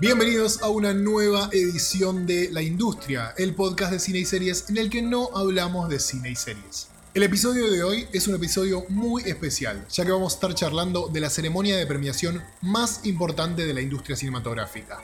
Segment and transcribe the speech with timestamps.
[0.00, 4.76] Bienvenidos a una nueva edición de La Industria, el podcast de cine y series en
[4.76, 6.88] el que no hablamos de cine y series.
[7.14, 11.08] El episodio de hoy es un episodio muy especial, ya que vamos a estar charlando
[11.08, 15.02] de la ceremonia de premiación más importante de la industria cinematográfica.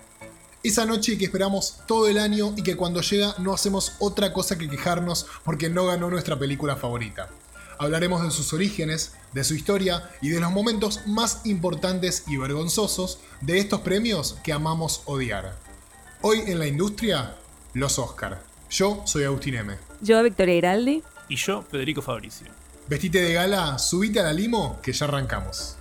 [0.63, 4.57] Esa noche que esperamos todo el año y que cuando llega no hacemos otra cosa
[4.57, 7.29] que quejarnos porque no ganó nuestra película favorita.
[7.85, 13.19] Hablaremos de sus orígenes, de su historia y de los momentos más importantes y vergonzosos
[13.43, 15.55] de estos premios que amamos odiar.
[16.23, 17.37] Hoy en la industria,
[17.75, 18.43] los Oscar.
[18.71, 19.77] Yo soy Agustín M.
[20.01, 21.03] Yo, Victoria Iraldi.
[21.29, 22.47] Y yo, Federico Fabricio.
[22.89, 25.77] Vestite de gala, subite a la limo, que ya arrancamos.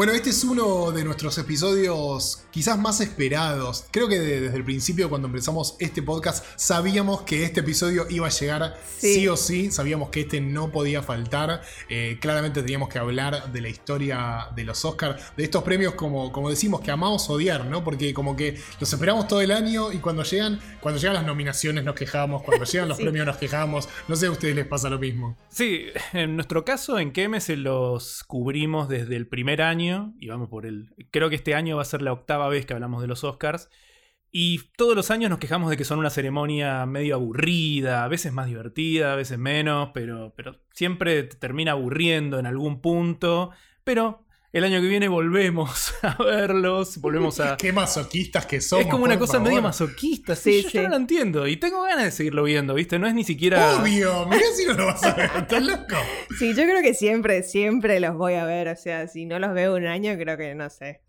[0.00, 3.84] Bueno, este es uno de nuestros episodios quizás más esperados.
[3.90, 8.30] Creo que desde el principio, cuando empezamos este podcast, sabíamos que este episodio iba a
[8.30, 9.70] llegar sí, o sí.
[9.70, 11.60] Sabíamos que este no podía faltar.
[11.90, 16.32] Eh, claramente teníamos que hablar de la historia de los Oscars, de estos premios, como,
[16.32, 17.84] como decimos, que amamos odiar, ¿no?
[17.84, 21.84] Porque como que los esperamos todo el año y cuando llegan, cuando llegan las nominaciones
[21.84, 23.86] nos quejamos, cuando llegan los premios nos quejamos.
[24.08, 25.36] No sé a ustedes les pasa lo mismo.
[25.50, 30.48] Sí, en nuestro caso, en Keme se los cubrimos desde el primer año y vamos
[30.48, 30.94] por el.
[31.10, 33.70] Creo que este año va a ser la octava vez que hablamos de los Oscars.
[34.32, 38.32] Y todos los años nos quejamos de que son una ceremonia medio aburrida, a veces
[38.32, 43.50] más divertida, a veces menos, pero, pero siempre termina aburriendo en algún punto.
[43.82, 47.56] Pero el año que viene volvemos a verlos, volvemos a...
[47.58, 48.86] Qué masoquistas que somos.
[48.86, 51.46] Es como una cosa medio masoquista, sí, yo, no lo entiendo.
[51.46, 52.98] Y tengo ganas de seguirlo viendo, ¿viste?
[52.98, 53.76] No es ni siquiera...
[53.80, 55.96] Obvio, mirá si no lo vas a ver, estás loco.
[56.38, 58.68] Sí, yo creo que siempre, siempre los voy a ver.
[58.68, 61.02] O sea, si no los veo un año, creo que, no sé,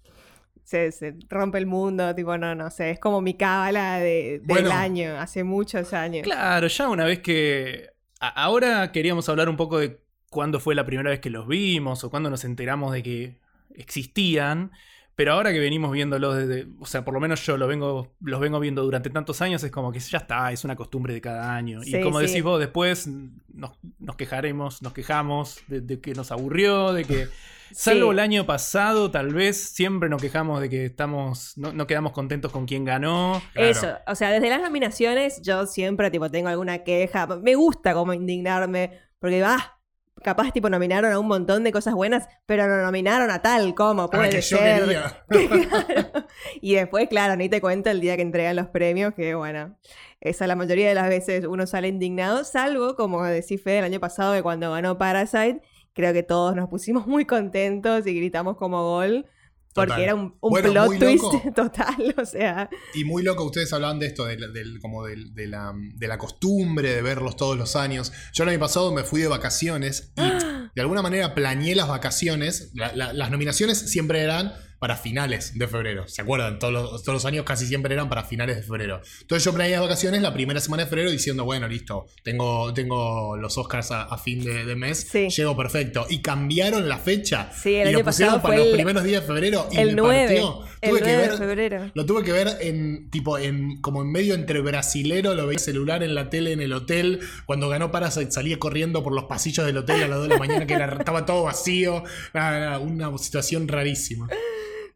[0.63, 0.91] se,
[1.29, 5.43] rompe el mundo, tipo, no, no sé, es como mi cábala de, del año, hace
[5.43, 6.23] muchos años.
[6.23, 7.89] Claro, ya una vez que...
[8.19, 10.01] ahora queríamos hablar un poco de
[10.31, 13.37] cuándo fue la primera vez que los vimos o cuándo nos enteramos de que
[13.75, 14.71] existían.
[15.13, 18.39] Pero ahora que venimos viéndolos desde, o sea, por lo menos yo lo vengo, los
[18.39, 21.53] vengo viendo durante tantos años, es como que ya está, es una costumbre de cada
[21.53, 21.81] año.
[21.83, 23.07] y como decís vos, después
[23.53, 27.27] nos, quejaremos, nos quejamos de, que nos aburrió, de que,
[27.73, 32.53] salvo el año pasado, tal vez siempre nos quejamos de que estamos, no, quedamos contentos
[32.53, 33.41] con quien ganó.
[33.53, 38.13] Eso, o sea, desde las nominaciones yo siempre tipo tengo alguna queja, me gusta como
[38.13, 39.80] indignarme, porque va, ah,
[40.23, 44.09] capaz tipo nominaron a un montón de cosas buenas, pero no nominaron a tal como
[44.09, 45.13] puede ser.
[46.61, 49.77] y después, claro, ni te cuento el día que entregan los premios, que bueno,
[50.19, 53.99] esa la mayoría de las veces uno sale indignado, salvo, como decís Fede, el año
[53.99, 55.61] pasado, que cuando ganó Parasite,
[55.93, 59.25] creo que todos nos pusimos muy contentos y gritamos como gol.
[59.73, 61.23] Porque era un, plot twist
[61.55, 62.69] total, o sea.
[62.93, 67.01] Y muy loco, ustedes hablaban de esto, del, como de, la, de, la, costumbre de
[67.01, 68.11] verlos todos los años.
[68.33, 70.21] Yo el año pasado me fui de vacaciones y
[70.75, 72.71] de alguna manera planeé las vacaciones.
[72.73, 76.07] las nominaciones siempre eran para finales de febrero.
[76.07, 76.57] ¿Se acuerdan?
[76.57, 78.99] Todos los, todos los años casi siempre eran para finales de febrero.
[79.21, 83.37] Entonces yo planeé las vacaciones la primera semana de febrero diciendo, bueno, listo, tengo, tengo
[83.37, 86.07] los Oscars a, fin de, mes, llego perfecto.
[86.09, 87.51] Y cambiaron la fecha.
[87.53, 89.67] Sí, el y lo pusieron para los primeros días de febrero.
[89.71, 90.41] Y el 9,
[90.81, 91.91] Tuve que ver, de febrero.
[91.93, 96.01] Lo tuve que ver en tipo en como en medio entre brasilero, lo veía celular
[96.01, 97.19] en la tele en el hotel.
[97.45, 100.39] Cuando ganó Parasite salía corriendo por los pasillos del hotel a las 2 de la
[100.39, 102.03] mañana que estaba todo vacío.
[102.33, 104.27] una situación rarísima.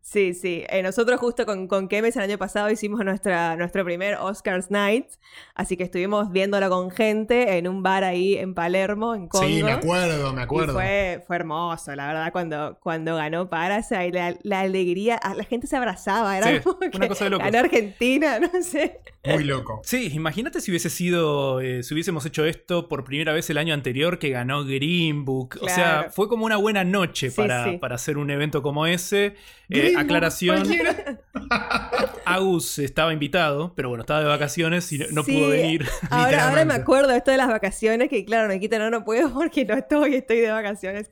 [0.06, 0.64] Sí, sí.
[0.70, 5.08] Eh, nosotros justo con, con Kemes el año pasado hicimos nuestra, nuestro primer Oscars Night,
[5.56, 9.48] así que estuvimos viéndolo con gente en un bar ahí en Palermo, en Congo.
[9.48, 10.74] Sí, me acuerdo, me acuerdo.
[10.74, 15.76] fue, fue hermoso, la verdad, cuando, cuando ganó Parasite, la, la alegría, la gente se
[15.76, 17.38] abrazaba, era como una cosa de.
[17.38, 19.02] En Argentina, no sé.
[19.28, 19.82] Muy loco.
[19.84, 23.74] Sí, imagínate si hubiese sido, eh, si hubiésemos hecho esto por primera vez el año
[23.74, 25.58] anterior que ganó Green Book.
[25.62, 29.36] O sea, fue como una buena noche para, para hacer un evento como ese.
[29.70, 30.68] Eh, aclaración.
[32.26, 35.86] Agus estaba invitado, pero bueno, estaba de vacaciones y no, pudo venir.
[36.10, 39.66] Ahora, ahora, me acuerdo esto de las vacaciones, que claro, Nikita no, no puedo porque
[39.66, 41.10] no estoy, estoy de vacaciones.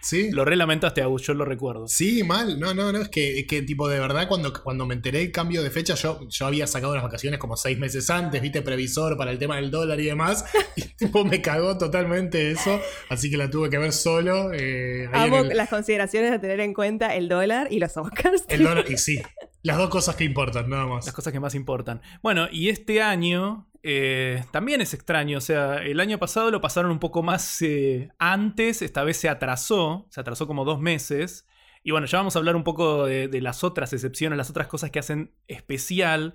[0.00, 0.30] sí.
[0.30, 1.88] Lo relamentaste, Agus, yo lo recuerdo.
[1.88, 2.58] Sí, mal.
[2.58, 5.62] No, no, no, es que, que tipo, de verdad, cuando, cuando me enteré el cambio
[5.62, 9.30] de fecha, yo, yo había sacado las vacaciones como seis meses antes, viste, previsor para
[9.30, 10.44] el tema del dólar y demás.
[10.76, 12.80] Y tipo, me cagó totalmente eso.
[13.08, 14.52] Así que la tuve que ver solo.
[14.52, 15.08] Eh,
[15.54, 18.44] las consideraciones de tener en cuenta el dólar y los Oscars.
[18.48, 19.20] El dólar, y sí.
[19.62, 21.06] Las dos cosas que importan, nada más.
[21.06, 22.00] Las cosas que más importan.
[22.22, 25.38] Bueno, y este año eh, también es extraño.
[25.38, 28.82] O sea, el año pasado lo pasaron un poco más eh, antes.
[28.82, 30.06] Esta vez se atrasó.
[30.10, 31.46] Se atrasó como dos meses.
[31.82, 34.90] Y bueno, ya vamos a hablar un poco de, las otras excepciones, las otras cosas
[34.90, 36.34] que hacen especial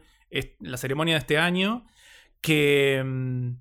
[0.59, 1.85] la ceremonia de este año,
[2.41, 3.51] que mm,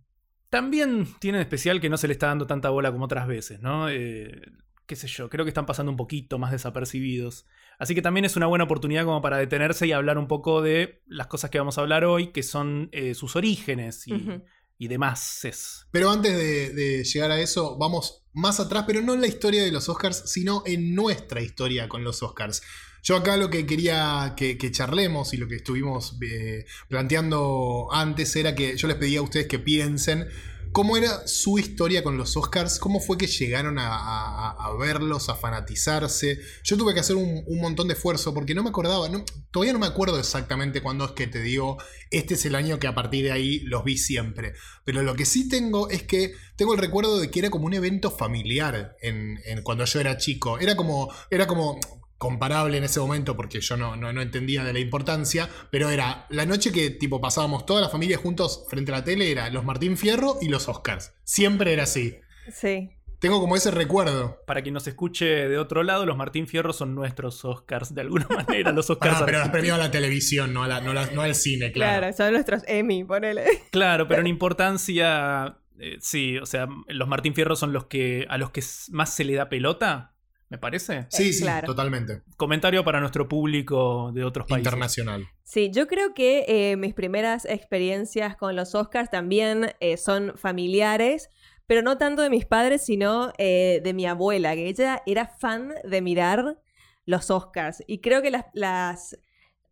[0.51, 3.89] también tiene especial que no se le está dando tanta bola como otras veces, ¿no?
[3.91, 4.43] Eh,
[4.87, 7.47] qué sé yo, creo que están pasando un poquito más desapercibidos.
[7.79, 11.03] Así que también es una buena oportunidad como para detenerse y hablar un poco de
[11.07, 15.45] las cosas que vamos a hablar hoy, que son eh, sus orígenes y, demás.
[15.45, 15.87] Es.
[15.91, 19.65] Pero antes de, de llegar a eso, vamos más atrás, pero no en la historia
[19.65, 22.63] de los Oscars, sino en nuestra historia con los Oscars.
[23.05, 28.35] Yo acá lo que quería que, que charlemos y lo que estuvimos eh, planteando antes
[28.35, 30.27] era que yo les pedía a ustedes que piensen
[30.75, 36.41] cómo era su historia con los Oscars, cómo fue que llegaron a, verlos, a fanatizarse.
[36.65, 39.09] Yo tuve que hacer un, montón de esfuerzo porque no me acordaba,
[39.53, 41.79] todavía no me acuerdo exactamente cuándo es que te digo,
[42.11, 44.55] este es el año que a partir de ahí los vi siempre.
[44.85, 47.75] Pero lo que sí tengo es que tengo el recuerdo de que era como un
[47.75, 50.59] evento familiar en cuando yo era chico.
[50.59, 51.79] Era como, era como
[52.25, 56.27] comparable en ese momento porque yo no, no, no entendía de la importancia, pero era
[56.31, 59.65] la noche que tipo pasábamos toda la familia juntos frente a la tele, era los
[59.65, 61.15] Martín Fierro y los Oscars.
[61.23, 62.17] Siempre era así.
[62.53, 62.91] Sí.
[63.21, 64.43] Tengo como ese recuerdo.
[64.47, 68.27] Para quien nos escuche de otro lado, los Martín Fierro son nuestros Oscars, de alguna
[68.49, 69.17] manera, los Oscars.
[69.17, 69.53] Ah, pero argentinos.
[69.53, 72.01] premiaba a la televisión, no, a la- no, la- no al cine, claro.
[72.01, 73.45] Claro, son nuestros Emmy, ponele.
[73.71, 78.39] Claro, pero en importancia, eh, sí, o sea, los Martín Fierro son los que a
[78.39, 80.14] los que más se le da pelota,
[80.51, 81.07] me parece.
[81.09, 81.67] Sí, sí, claro.
[81.67, 82.23] totalmente.
[82.37, 84.67] Comentario para nuestro público de otros países.
[84.67, 85.27] Internacional.
[85.43, 91.29] Sí, yo creo que eh, mis primeras experiencias con los Oscars también eh, son familiares,
[91.67, 95.73] pero no tanto de mis padres, sino eh, de mi abuela, que ella era fan
[95.83, 96.59] de mirar
[97.07, 97.83] los Oscars.
[97.87, 99.19] Y creo que las, las-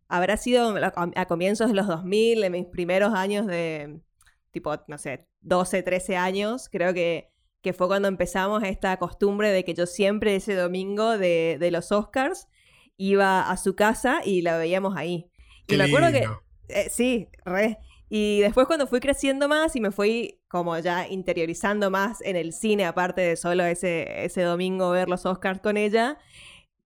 [0.07, 3.99] habrá sido a a comienzos de los 2000, en mis primeros años de,
[4.51, 7.31] tipo, no sé, 12, 13 años, creo que,
[7.63, 11.91] que fue cuando empezamos esta costumbre de que yo siempre ese domingo de, de los
[11.91, 12.49] Oscars
[12.97, 15.31] iba a su casa y la veíamos ahí.
[15.67, 16.43] Qué y me acuerdo que lindo.
[16.69, 17.79] eh, sí, re.
[18.09, 22.53] Y después cuando fui creciendo más y me fui como ya interiorizando más en el
[22.53, 26.19] cine, aparte de solo ese, ese domingo ver los Oscars con ella,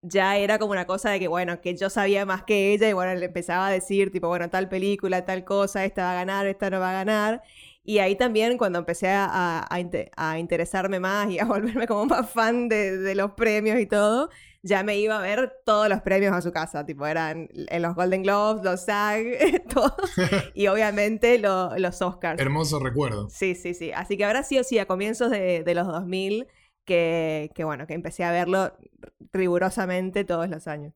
[0.02, 2.94] ya era como una cosa de que, bueno, que yo sabía más que ella y
[2.94, 6.48] bueno, le empezaba a decir, tipo, bueno, tal película, tal cosa, esta va a ganar,
[6.48, 7.44] esta no va a ganar.
[7.90, 11.88] Y ahí también cuando empecé a, a- a inte- a interesarme más y a volverme
[11.88, 14.30] como más fan de, de los premios y todo,
[14.62, 17.96] ya me iba a ver todos los premios a su casa, tipo eran en los
[17.96, 19.24] Golden Globes, los SAG,
[19.74, 19.94] todos,
[20.54, 22.42] y obviamente lo- los Oscars.
[22.42, 23.30] Hermoso recuerdo.
[23.30, 23.94] Sí, sí, sí.
[23.94, 26.48] Así que habrá sido, sí, a comienzos de, de los 2000
[26.84, 28.74] que, que, bueno, que empecé a verlo
[29.32, 30.94] rigurosamente todos los años.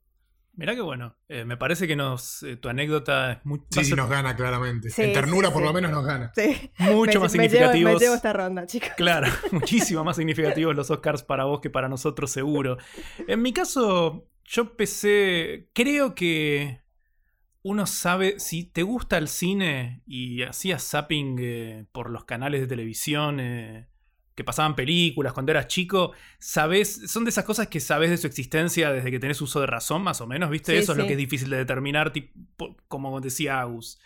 [0.53, 3.93] Mirá que bueno, eh, me parece que nos eh, tu anécdota es muy, Sí, sí,
[3.93, 4.89] nos gana claramente.
[4.89, 5.67] Sí, en ternura sí, por sí.
[5.67, 6.31] lo menos nos gana.
[6.35, 6.71] Sí.
[6.79, 7.93] mucho Me- más me llevo- significativos.
[7.93, 8.89] Me llevo esta ronda, chicos.
[8.97, 12.77] Claro, muchísimo más significativos los Oscars para vos que para nosotros, seguro.
[13.27, 15.69] En mi caso, yo empecé.
[15.73, 16.81] Creo que
[17.63, 18.39] uno sabe.
[18.39, 23.87] Si te gusta el cine y hacías zapping eh, por los canales de televisión eh,
[24.41, 27.11] que pasaban películas cuando eras chico, sabes.
[27.11, 30.01] Son de esas cosas que sabes de su existencia desde que tenés uso de razón,
[30.01, 30.73] más o menos, ¿viste?
[30.73, 33.99] Sí, Eso es lo que es difícil de determinar, tipo, como decía Agus.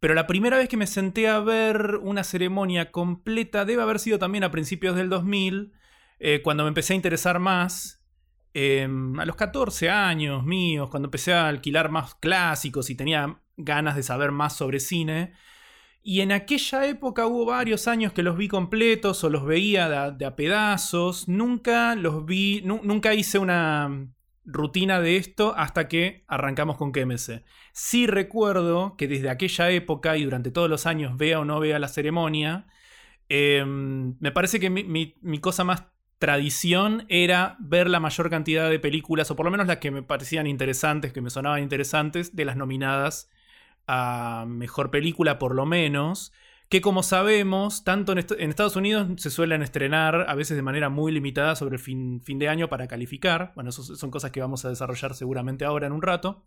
[0.00, 4.18] Pero la primera vez que me senté a ver una ceremonia completa debe haber sido
[4.18, 5.72] también a principios del 2000,
[6.18, 8.02] eh, cuando me empecé a interesar más,
[8.54, 8.88] eh,
[9.18, 14.02] a los 14 años míos, cuando empecé a alquilar más clásicos y tenía ganas de
[14.02, 15.34] saber más sobre cine.
[16.02, 20.24] Y en aquella época hubo varios años que los vi completos o los veía de
[20.24, 21.28] a, pedazos.
[21.28, 24.08] Nunca los vi, nu- nunca hice una
[24.44, 27.44] rutina de esto hasta que arrancamos con KMC.
[27.72, 31.78] Sí recuerdo que desde aquella época y durante todos los años, vea o no vea
[31.78, 32.66] la ceremonia,
[33.28, 35.84] eh, me parece que mi- mi cosa más
[36.18, 40.02] tradición era ver la mayor cantidad de películas, o por lo menos las que me
[40.02, 43.30] parecían interesantes, que me sonaban interesantes, de las nominadas
[43.92, 46.32] a mejor película, por lo menos.
[46.68, 50.62] Que como sabemos, tanto en, est- en Estados Unidos se suelen estrenar a veces de
[50.62, 53.50] manera muy limitada sobre el fin, fin de año para calificar.
[53.56, 56.46] Bueno, eso son cosas que vamos a desarrollar seguramente ahora en un rato.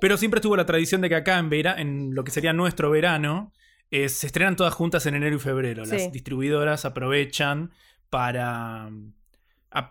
[0.00, 2.90] Pero siempre estuvo la tradición de que acá en, vera- en lo que sería nuestro
[2.90, 3.52] verano,
[3.92, 5.84] eh, se estrenan todas juntas en enero y febrero.
[5.84, 5.92] Sí.
[5.92, 7.70] Las distribuidoras aprovechan
[8.10, 8.90] para...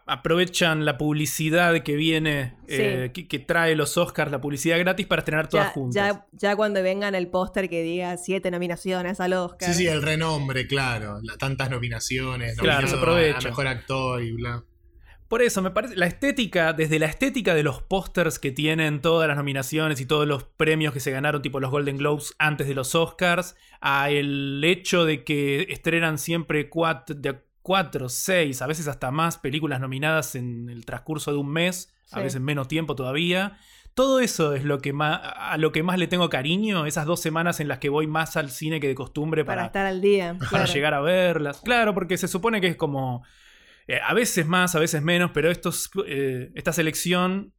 [0.07, 5.19] aprovechan la publicidad que viene, eh, que, que trae los Oscars, la publicidad gratis para
[5.19, 5.95] estrenar todas Ya, juntas.
[6.13, 9.69] ya, ya cuando vengan el póster que diga siete nominaciones al Oscar.
[9.69, 11.19] Sí, sí, el renombre, claro.
[11.21, 12.57] La- tantas nominaciones.
[12.57, 13.37] Claro, se aprovecha.
[13.47, 14.63] a mejor actor y bla.
[15.27, 19.27] Por eso, me parece, la estética, desde la estética de los pósters que tienen todas
[19.27, 22.75] las nominaciones y todos los premios que se ganaron, tipo los Golden Globes antes de
[22.75, 28.87] los Oscars, a el hecho de que estrenan siempre cuatro, de cuatro, seis, a veces
[28.87, 33.57] hasta más películas nominadas en el transcurso de un mes, a veces menos tiempo todavía.
[33.95, 37.19] Todo eso es lo que más, a lo que más le tengo cariño, esas dos
[37.21, 39.99] semanas en las que voy más al cine que de costumbre Para, para, estar al
[39.99, 40.35] día.
[40.37, 40.73] para claro.
[40.73, 41.61] llegar a verlas.
[41.61, 43.25] Claro, porque se supone que es como.
[43.87, 47.51] eh, a veces más, a veces menos, pero estos, eh, esta selección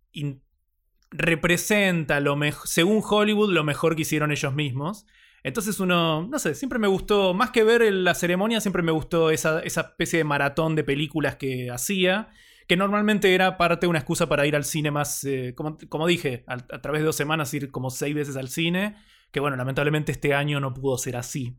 [1.10, 5.04] representa lo mejor, según Hollywood, lo mejor que hicieron ellos mismos.
[5.46, 9.30] Entonces uno, no sé, siempre me gustó, más que ver la ceremonia, siempre me gustó
[9.30, 12.30] esa, esa especie de maratón de películas que hacía,
[12.66, 16.08] que normalmente era parte de una excusa para ir al cine más, eh, como, como
[16.08, 18.96] dije, a, a través de dos semanas ir como seis veces al cine,
[19.30, 21.56] que bueno, lamentablemente este año no pudo ser así.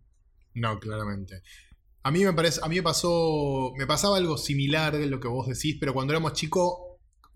[0.54, 1.42] No, claramente.
[2.04, 5.30] A mí me parece, a mí me pasó, me pasaba algo similar de lo que
[5.30, 6.74] vos decís, pero cuando éramos chicos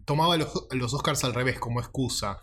[0.03, 2.41] tomaba los, los Oscars al revés como excusa.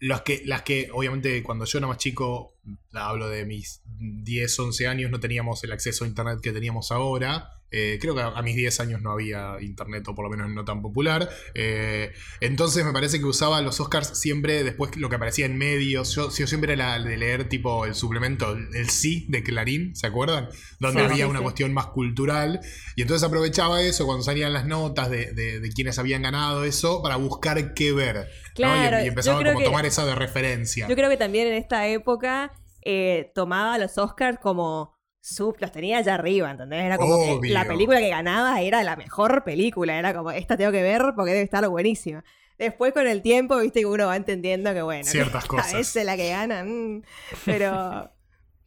[0.00, 2.56] Las que, las que, obviamente, cuando yo era más chico,
[2.92, 7.59] hablo de mis 10, 11 años, no teníamos el acceso a internet que teníamos ahora.
[7.72, 10.64] Eh, creo que a, mis 10 años no había internet, o por lo menos no
[10.64, 11.28] tan popular.
[11.54, 16.14] Eh, entonces me parece que usaba los Oscars siempre después lo que aparecía en medios.
[16.14, 20.06] Yo, yo siempre era la de leer tipo el suplemento, el sí de Clarín, ¿se
[20.06, 20.48] acuerdan?
[20.80, 21.42] Donde Sí, había sí, una sí.
[21.44, 22.60] cuestión más cultural.
[22.96, 27.02] Y entonces aprovechaba eso cuando salían las notas de, de- de quienes habían ganado eso
[27.02, 28.16] para buscar qué ver.
[28.16, 28.22] ¿no?
[28.22, 30.88] Y- Claro, y, empezaba como a tomar esa de referencia.
[30.88, 35.98] Yo creo que también en esta época eh, tomaba los Oscars como sub, los tenía
[35.98, 36.82] allá arriba, ¿entendés?
[36.84, 40.72] Era como que la película que ganaba era la mejor película, era como, esta tengo
[40.72, 42.24] que ver porque debe estar buenísima.
[42.58, 45.74] Después con el tiempo, viste que uno va entendiendo que bueno, Ciertas que cosas.
[45.74, 47.02] A veces la que gana, mm,
[47.46, 48.10] pero,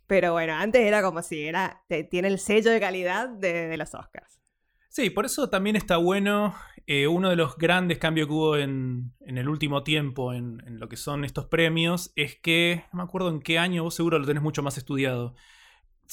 [0.08, 3.78] pero bueno, antes era como si era, te- tiene el sello de calidad de, de
[3.78, 4.40] los Oscars.
[4.90, 6.56] Sí, por eso también está bueno.
[6.86, 10.80] eh, uno de los grandes cambios que hubo en, en el último tiempo en, en
[10.80, 14.20] lo que son estos premios es que, no me acuerdo en qué año, vos seguro
[14.20, 15.36] lo tenés mucho más estudiado.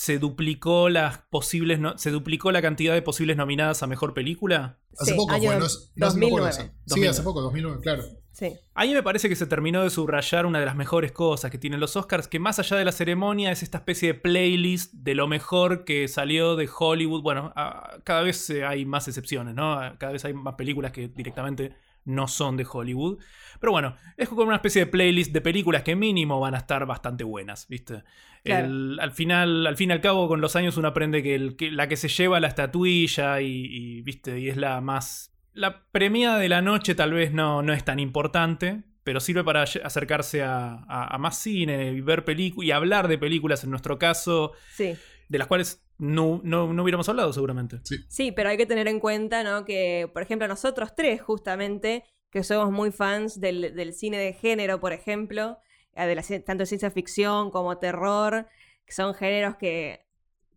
[0.03, 4.79] Se duplicó las posibles no- se duplicó la cantidad de posibles nominadas a mejor película.
[4.99, 6.51] Hace Sí, poco año fue, no, es- no- no me acuerdo 2009.
[6.51, 6.63] eso.
[6.63, 7.11] Sí, 2009.
[7.11, 8.03] hace poco, 2009, claro.
[8.33, 8.55] Sí.
[8.75, 11.59] A mí me parece que se terminó de subrayar una de las mejores cosas que
[11.59, 15.15] tienen los Oscars, que más allá de la ceremonia es esta especie de playlist de
[15.15, 17.21] lo mejor que salió de Hollywood.
[17.23, 19.79] Bueno, a- cada vez eh, hay más excepciones, ¿no?
[19.99, 23.19] Cada vez hay más películas que directamente no son de Hollywood.
[23.61, 26.87] Pero bueno, es como una especie de playlist de películas que mínimo van a estar
[26.87, 28.03] bastante buenas, ¿viste?
[28.45, 28.67] Claro.
[28.67, 31.57] El- al, final, al fin y al cabo, con los años uno aprende que, el-
[31.57, 34.39] que la que se lleva la estatuilla y, y, ¿viste?
[34.41, 35.35] y es la más...
[35.53, 39.63] La premiada de la noche tal vez no, no es tan importante, pero sirve para
[39.63, 43.99] acercarse a, a- a más cine y ver películas y hablar de películas, en nuestro
[43.99, 44.95] caso, Sí.
[45.29, 47.81] de las cuales no, no, no hubiéramos hablado seguramente.
[48.09, 49.65] Sí, pero hay que tener en cuenta, ¿no?
[49.65, 54.81] Que, por ejemplo, nosotros tres, justamente, que somos muy fans del, del cine de género,
[54.81, 55.59] por ejemplo,
[55.95, 58.49] eh, de la, tanto ciencia ficción como terror,
[58.87, 60.07] que son géneros que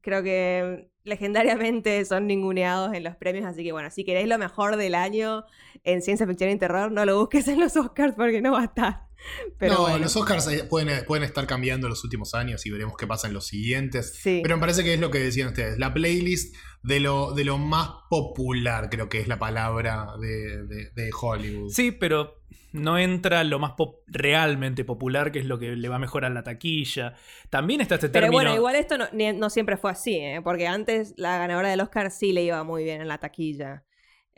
[0.02, 4.76] creo que legendariamente son ninguneados en los premios, así que bueno, si queréis lo mejor
[4.78, 5.46] del año
[5.84, 8.66] en ciencia ficción y terror, no lo busques en los Oscars porque no va a
[8.66, 9.02] estar.
[9.58, 12.72] Pero no, bueno, los Oscars eh, pueden, pueden estar cambiando en los últimos años y
[12.72, 14.16] veremos qué pasa en los siguientes.
[14.22, 14.42] sí.
[14.44, 17.58] Pero me parece que es lo que decían ustedes, la playlist de lo, de lo
[17.58, 21.70] más popular, creo que es la palabra de, de- de Hollywood.
[21.70, 22.43] Sí, pero
[22.74, 26.32] no entra lo más pop- realmente popular, que es lo que le va a mejorar
[26.32, 27.14] la taquilla.
[27.50, 28.34] También está este Pero término...
[28.44, 30.42] bueno, igual esto no, ni- no siempre fue así, ¿eh?
[30.44, 33.86] porque antes la ganadora del Oscar sí le iba muy bien en la taquilla.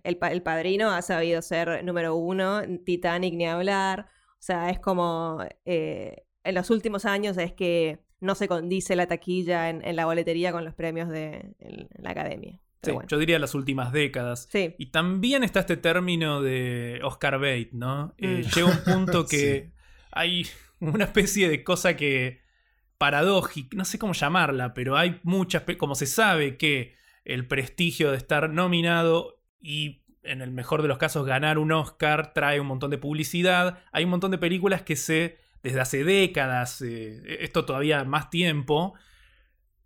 [0.03, 4.07] El, el padrino ha sabido ser número uno, Titanic ni hablar.
[4.33, 9.07] O sea, es como eh, en los últimos años es que no se condice la
[9.07, 12.59] taquilla en, en la boletería con los premios de en la academia.
[12.85, 13.07] Sí, Pero bueno.
[13.09, 14.47] yo diría las últimas décadas.
[14.51, 18.13] Sí, Y también está este término de Oscar bait, ¿no?
[18.17, 18.49] Eh, Mm.
[18.49, 19.73] llega un punto que Sí.
[20.11, 20.47] hay
[20.79, 22.41] una especie de cosa que
[22.97, 28.17] paradójica, no sé cómo llamarla, pero hay muchas, como se sabe que el prestigio de
[28.17, 32.91] estar nominado y en el mejor de los casos ganar un Oscar trae un montón
[32.91, 38.03] de publicidad, hay un montón de películas que se, desde hace décadas, eh, esto todavía
[38.05, 38.93] más tiempo,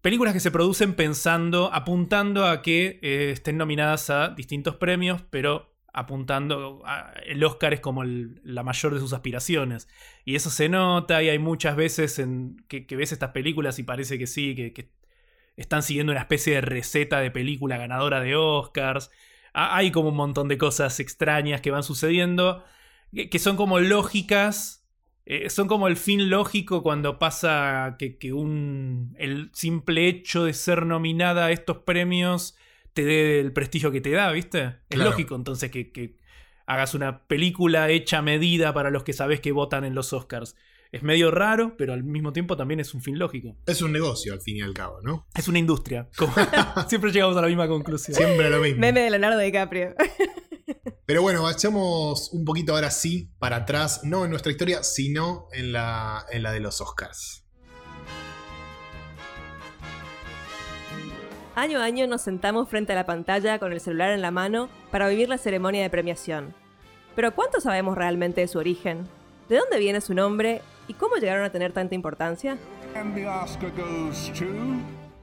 [0.01, 5.75] Películas que se producen pensando, apuntando a que eh, estén nominadas a distintos premios, pero
[5.91, 9.89] apuntando a el Oscar es como la mayor de sus aspiraciones.
[10.23, 14.17] Y eso se nota y hay muchas veces en que, ves estas películas y parece
[14.17, 14.91] que sí, que,
[15.57, 19.11] están siguiendo una especie de receta de película ganadora de Oscars.
[19.53, 22.63] Ha- Hay como un montón de cosas extrañas que van sucediendo,
[23.11, 24.78] que son como lógicas
[25.29, 30.53] eh, son como el fin lógico cuando pasa que, que un, el simple hecho de
[30.53, 32.57] ser nominada a estos premios
[32.93, 34.61] te dé el prestigio que te da, ¿viste?
[34.63, 35.11] Es Claro.
[35.11, 36.17] lógico entonces que, que
[36.65, 40.55] hagas una película hecha a medida para los que sabes que votan en los Oscars.
[40.91, 43.55] Es medio raro, pero al mismo tiempo también es un fin lógico.
[43.67, 45.27] Es un negocio al fin y al cabo, ¿no?
[45.35, 46.09] Es una industria.
[46.17, 46.33] Como-
[46.89, 48.15] siempre llegamos a la misma conclusión.
[48.17, 48.79] Siempre lo mismo.
[48.81, 49.93] meme de Leonardo DiCaprio.
[51.09, 55.71] Pero bueno, vayamos un poquito ahora sí para atrás, no en nuestra historia, sino en
[55.71, 57.47] la, en la de los Oscars.
[61.55, 64.69] Año a año nos sentamos frente a la pantalla con el celular en la mano
[64.91, 66.53] para vivir la ceremonia de premiación.
[67.15, 69.07] Pero ¿cuánto sabemos realmente de su origen?
[69.49, 70.61] ¿De dónde viene su nombre?
[70.87, 72.59] ¿Y cómo llegaron a tener tanta importancia?
[72.93, 74.45] And the Oscar goes to.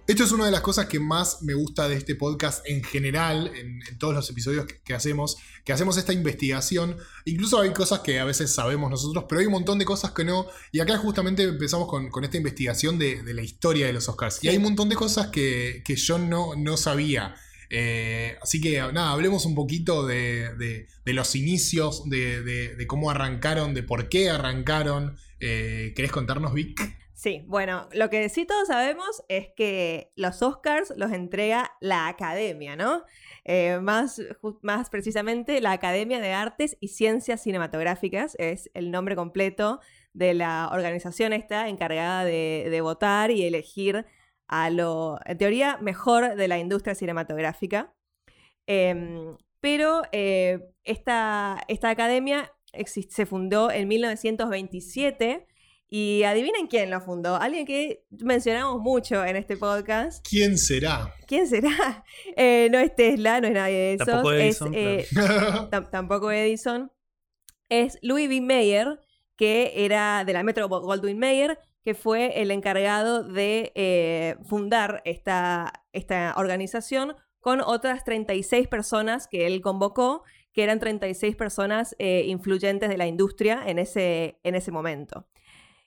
[0.06, 3.50] Esto es una de las cosas que más me gusta de este podcast en general,
[3.56, 6.96] en, en todos los episodios que, que hacemos, que hacemos esta investigación.
[7.24, 10.24] Incluso hay cosas que a veces sabemos nosotros, pero hay un montón de cosas que
[10.24, 10.46] no.
[10.70, 14.38] Y acá justamente empezamos con, con esta investigación de, de la historia de los Oscars.
[14.44, 17.34] Y hay un montón de cosas que, que yo no, no sabía.
[17.68, 22.86] Eh, así que nada, hablemos un poquito de, de- de los inicios, de, de- de
[22.86, 25.16] cómo arrancaron, de por qué arrancaron.
[25.40, 26.96] Eh, ¿Querés contarnos, Vic?
[27.16, 32.76] Sí, bueno, lo que sí todos sabemos es que los Oscars los entrega la Academia,
[32.76, 33.04] ¿no?
[33.44, 34.20] Eh, más,
[34.60, 39.80] más precisamente la Academia de Artes y Ciencias Cinematográficas es el nombre completo
[40.12, 44.04] de la organización esta encargada de, votar y elegir
[44.46, 47.94] a lo, en teoría, mejor de la industria cinematográfica.
[48.66, 52.52] Em, pero eh, esta, esta academia
[52.84, 55.46] se fundó en 1927
[55.88, 57.36] y adivinen quién lo fundó.
[57.36, 60.26] Alguien que mencionamos mucho en este podcast.
[60.28, 61.12] ¿Quién será?
[61.26, 62.04] ¿Quién será?
[62.36, 64.06] Eh, no es Tesla, no es nadie de esos.
[64.06, 65.06] Tampoco es, Edison, eh,
[65.70, 66.90] tam- tampoco Edison.
[67.68, 68.40] Es Louis B.
[68.40, 69.00] Mayer,
[69.36, 75.84] que era de la Metro Goldwyn Mayer, que fue el encargado de eh, fundar esta,
[75.92, 82.88] esta organización con otras 36 personas que él convocó, que eran 36 personas eh, influyentes
[82.88, 85.26] de la industria en ese, en ese momento.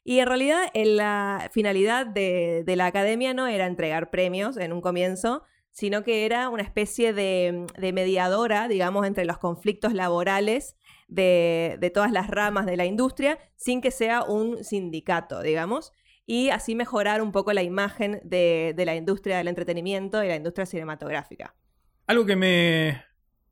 [0.10, 5.44] Y en realidad la finalidad de, la academia no era entregar premios en un comienzo,
[5.70, 10.76] sino que era una especie de, mediadora, digamos, entre los conflictos laborales
[11.08, 15.92] de, de todas las ramas de la industria, sin que sea un sindicato, digamos,
[16.26, 20.66] y así mejorar un poco la imagen de, la industria del entretenimiento y la industria
[20.66, 21.56] cinematográfica.
[22.08, 23.04] Algo que me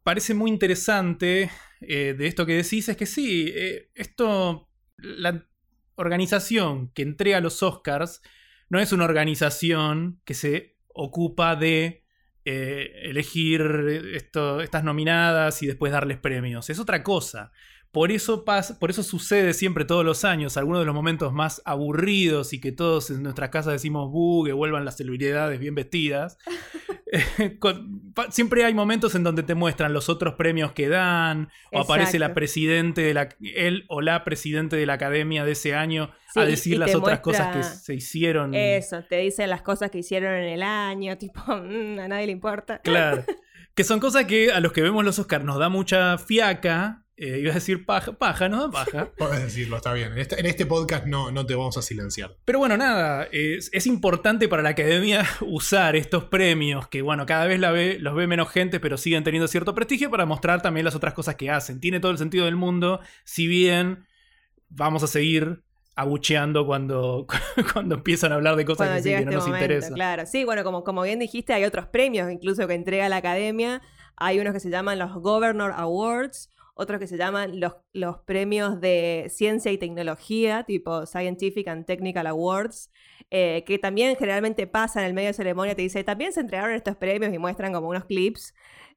[0.02, 1.52] parece muy interesante
[1.82, 4.68] eh, de esto que decís es que sí, eh, esto,
[5.98, 8.22] organización que entrega los Oscars
[8.70, 12.04] no es una organización que se ocupa de
[12.46, 13.62] eh, elegir
[14.14, 16.70] estas nominadas y después darles premios.
[16.70, 17.52] Es otra cosa.
[17.98, 21.64] Por eso, pas- por eso sucede siempre todos los años, algunos de los momentos más
[21.66, 26.38] aburridos y que todos en nuestras casas decimos, buh, que vuelvan las celebridades bien vestidas.
[27.10, 31.48] Eh, con- pa- siempre hay momentos en donde te muestran los otros premios que dan,
[31.72, 35.74] o aparece la presidente de la, él o la presidente de la academia de ese
[35.74, 38.54] año Sí, a decir las otras cosas que se hicieron.
[38.54, 42.34] Eso, te dicen las cosas que hicieron en el año, tipo, "Mm, a nadie le
[42.34, 42.80] importa.
[42.80, 43.24] Claro.
[43.74, 47.06] que son cosas que a los que vemos los Oscars nos da mucha fiaca.
[47.20, 49.10] Eh, iba a decir paja, paja, da paja.
[49.18, 50.12] Puedes decirlo, está bien.
[50.12, 52.38] En este, en este podcast no, no te vamos a silenciar.
[52.46, 57.48] Pero bueno, nada, es, es importante para la academia usar estos premios que, bueno, cada
[57.48, 60.86] vez la ve, los ve menos gente, pero siguen teniendo cierto prestigio para mostrar también
[60.86, 61.80] las otras cosas que hacen.
[61.80, 64.06] Tiene todo el sentido del mundo, si bien
[64.70, 65.64] vamos a seguir
[65.96, 67.26] abucheando cuando,
[67.74, 69.94] cuando empiezan a hablar de cosas Cuando que, sí, que no este nos momento, interesan.
[69.96, 70.26] claro.
[70.28, 73.82] Sí, bueno, como, como bien dijiste, hay otros premios incluso que entrega la academia.
[74.16, 78.80] Hay unos que se llaman los Governor Awards, otros que se llaman los, los premios
[78.80, 82.92] de ciencia y tecnología, tipo Scientific and Technical Awards,
[83.30, 86.76] eh, que también generalmente pasan en el medio de ceremonia, te dice, también se entregaron
[86.76, 88.54] estos premios y muestran como unos clips.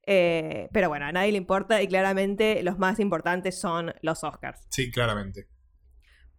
[0.07, 4.65] Eh, pero bueno, a nadie le importa y claramente los más importantes son los Oscars.
[4.69, 5.47] Sí, claramente.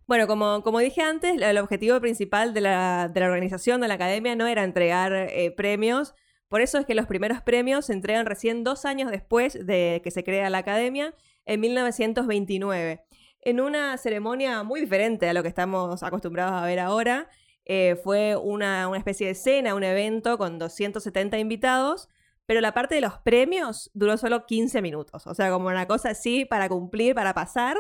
[0.07, 3.95] Bueno, como, como dije antes, el objetivo principal de la, de la organización de la
[3.95, 6.15] academia no era entregar eh, premios.
[6.49, 10.11] Por eso es que los primeros premios se entregan recién dos años después de que
[10.11, 11.15] se crea la academia,
[11.47, 13.05] en 1929.
[13.41, 17.29] En una ceremonia muy diferente a lo que estamos acostumbrados a ver ahora.
[17.65, 22.09] Eh, fue una, una especie de cena, un evento con 270 invitados,
[22.47, 25.27] pero la parte de los premios duró solo 15 minutos.
[25.27, 27.77] O sea, como una cosa así para cumplir, para pasar.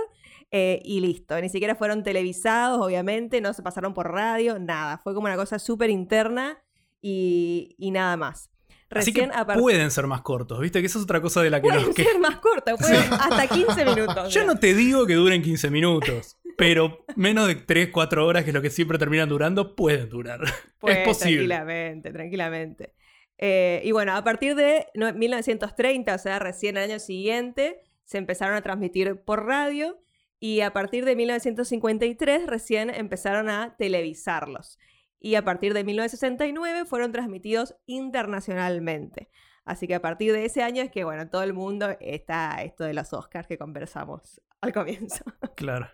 [0.55, 1.41] Eh, y listo.
[1.41, 4.99] Ni siquiera fueron televisados, obviamente, no se pasaron por radio, nada.
[4.99, 6.63] Fue como una cosa súper interna
[7.01, 8.52] y, y nada más.
[8.95, 10.81] Así que Recién a par- pueden ser más cortos, ¿viste?
[10.81, 13.47] Que esa es otra cosa de la que Pueden nos ser más cortos, pueden hasta
[13.47, 14.33] 15 minutos.
[14.35, 18.51] Yo no te digo que duren 15 minutos, pero menos de 3, 4 horas, que
[18.51, 20.41] es lo que siempre terminan durando, pueden durar.
[20.79, 21.47] Pues, es posible.
[21.47, 22.95] Tranquilamente, tranquilamente.
[23.39, 28.19] Eh, y bueno, a partir de no- 1930, o sea, recién el año siguiente, se
[28.19, 29.99] empezaron a transmitir por radio
[30.39, 34.79] y a partir de 1953 recién empezaron a televisarlos.
[35.25, 39.31] Y a partir de 1969 fueron transmitidos internacionalmente.
[39.65, 42.83] Así que a partir de ese año es que, bueno, todo el mundo está esto
[42.83, 45.25] de los Oscars que conversamos al comienzo.
[45.55, 45.89] Claro.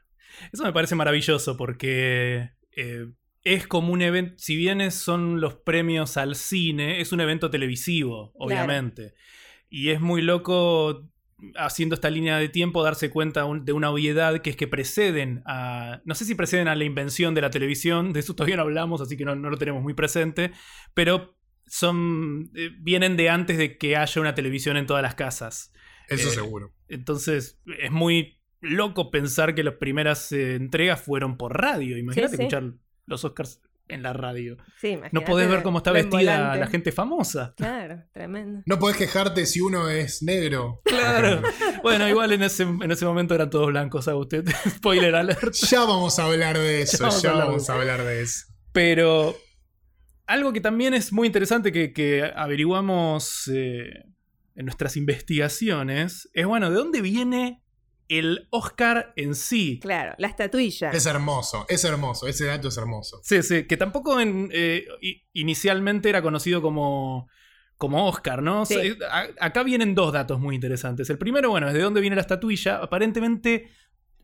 [0.50, 3.12] Eso me parece maravilloso porque eh,
[3.44, 8.32] es como un evento, si bien son los premios al cine, es un evento televisivo,
[8.34, 9.12] obviamente.
[9.68, 11.06] Y es muy loco
[11.56, 15.42] haciendo esta línea de tiempo darse cuenta un- de una obviedad que es que preceden
[15.46, 18.62] a, no sé si preceden a la invención de la televisión, de eso todavía no
[18.62, 20.50] hablamos, así que no, no lo tenemos muy presente,
[20.94, 25.72] pero son, eh, vienen de antes de que haya una televisión en todas las casas.
[26.08, 26.72] Eso Eh, seguro.
[26.88, 31.96] Entonces, es muy loco pensar que las primeras eh, entregas fueron por radio.
[31.98, 32.42] Imagínate sí.
[32.42, 32.72] escuchar
[33.06, 34.56] los Oscars en la radio.
[34.80, 37.54] Sí, No imagínate podés ver cómo está vestida la gente famosa.
[37.56, 38.62] Claro, tremendo.
[38.66, 40.80] No podés quejarte si uno es negro.
[40.84, 41.42] Claro.
[41.82, 44.44] bueno, igual en ese, en ese momento eran todos blancos, ¿sabe usted?
[44.68, 45.54] Spoiler alert.
[45.54, 47.72] Ya vamos a hablar de eso, Ya vamos ya a hablar de vamos eso.
[47.72, 48.46] a hablar de eso.
[48.72, 49.36] Pero
[50.26, 54.04] algo que también es muy interesante que, que averiguamos eh,
[54.54, 57.62] en nuestras investigaciones es, bueno, ¿de dónde viene
[58.08, 59.78] el Oscar en sí?
[59.80, 60.90] Claro, la estatuilla.
[60.90, 63.20] Es hermoso, es hermoso, ese dato es hermoso.
[63.22, 64.86] Sí, sí, que tampoco en, eh,
[65.32, 67.28] inicialmente era conocido como,
[67.76, 68.64] como Oscar, ¿no?
[68.66, 68.74] Sí.
[68.76, 71.08] O sea, a- acá vienen dos datos muy interesantes.
[71.10, 72.78] El primero, bueno, es de dónde viene la estatuilla.
[72.82, 73.68] Aparentemente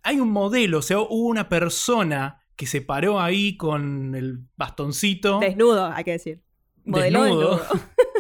[0.03, 5.41] hay un modelo, o sea, hubo una persona que se paró ahí con el bastoncito
[5.41, 6.43] Desnudo, hay que decir.
[6.85, 7.57] Modeló Desnudo.
[7.59, 7.81] desnudo.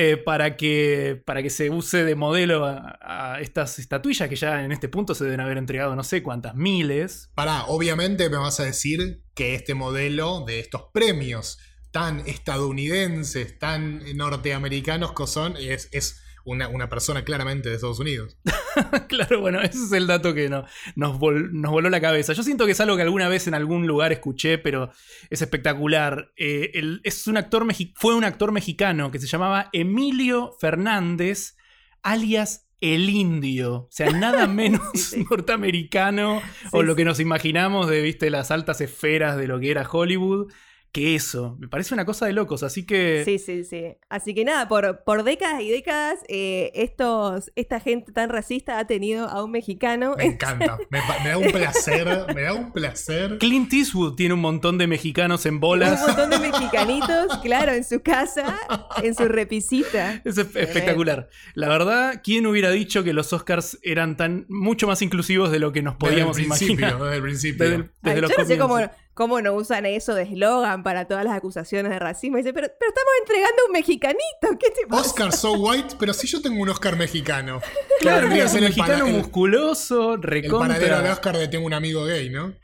[0.00, 4.70] eh, para, que, para que se use de modelo a, estas estatuillas que ya en
[4.70, 7.32] este punto se deben haber entregado no sé cuántas miles.
[7.34, 11.58] Pará, obviamente me vas a decir que este modelo de estos premios
[11.90, 18.36] tan estadounidenses, tan norteamericanos que son, es una, una persona claramente de Estados Unidos.
[19.08, 22.32] Claro, bueno, ese es el dato que no- nos, vol- nos voló la cabeza.
[22.32, 24.92] Yo siento que es algo que alguna vez en algún lugar escuché, pero
[25.30, 26.30] es espectacular.
[26.36, 31.56] Eh, el- es un actor mexi- fue un actor mexicano que se llamaba Emilio Fernández,
[32.02, 33.74] alias El Indio.
[33.74, 35.26] O sea, nada menos Sí, sí.
[35.28, 36.40] norteamericano
[36.72, 40.52] o lo que nos imaginamos de, viste, las altas esferas de lo que era Hollywood.
[40.90, 43.22] Que eso, me parece una cosa de locos, así que...
[43.24, 43.84] Sí, sí, sí.
[44.08, 48.86] Así que nada, por, por décadas y décadas, eh, estos, esta gente tan racista ha
[48.86, 50.14] tenido a un mexicano.
[50.16, 53.36] Me encanta, me, da un placer, me da un placer.
[53.38, 56.00] Clint Eastwood tiene un montón de mexicanos en Un bolas.
[56.06, 58.58] montón de mexicanitos, claro, en su casa,
[59.02, 60.22] en su repisita.
[60.24, 61.28] Es espe- espectacular.
[61.54, 65.70] La verdad, ¿quién hubiera dicho que los Oscars eran tan mucho más inclusivos de lo
[65.72, 67.02] que nos podíamos desde el principio, imaginar?
[67.04, 67.64] desde el principio.
[67.64, 68.96] Desde, el- desde Ay, los yo no sé cómo, comienzos.
[69.18, 72.36] Cómo no usan eso de eslogan para todas las acusaciones de racismo.
[72.36, 75.02] Dice, pero, pero estamos entregando un mexicanito, ¿qué te pasa?
[75.02, 77.60] Oscar so white, pero si yo tengo un Oscar mexicano.
[77.98, 80.68] Claro, Vendría a es ser un el mexicano el- musculoso, El recontra.
[80.68, 82.54] paradero de Oscar de tengo un amigo gay, ¿no?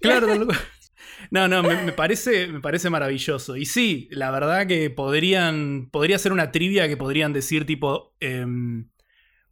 [0.00, 0.48] Claro.
[1.30, 3.54] No, no, me, me parece, me parece maravilloso.
[3.56, 5.88] Y sí, la verdad que podrían.
[5.92, 8.16] Podría ser una trivia que podrían decir, tipo.
[8.18, 8.88] em,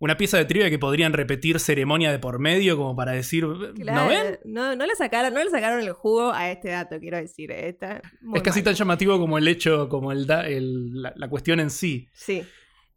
[0.00, 3.44] una pieza de trivia que podrían repetir ceremonia de por medio, como para decir.
[3.46, 4.38] ¿No ven?
[4.44, 7.50] No, no le sacaron, no le sacaron el jugo a este dato, quiero decir.
[7.50, 8.00] eh, está
[8.34, 8.64] es casi mal.
[8.64, 12.08] tan llamativo como el hecho, como el, da- el- la, la cuestión en sí.
[12.12, 12.44] Sí.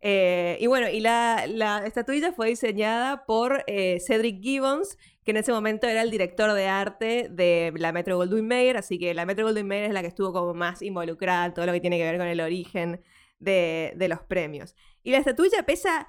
[0.03, 5.37] Eh, y bueno, y la, la estatuilla fue diseñada por eh, Cedric Gibbons, que en
[5.37, 9.25] ese momento era el director de arte de la Metro Goldwyn Mayer, así que la
[9.27, 11.97] Metro Goldwyn Mayer es la que estuvo como más involucrada en todo lo que tiene
[11.99, 13.01] que ver con el origen
[13.39, 14.75] de, de los premios.
[15.03, 16.07] Y la estatuilla pesa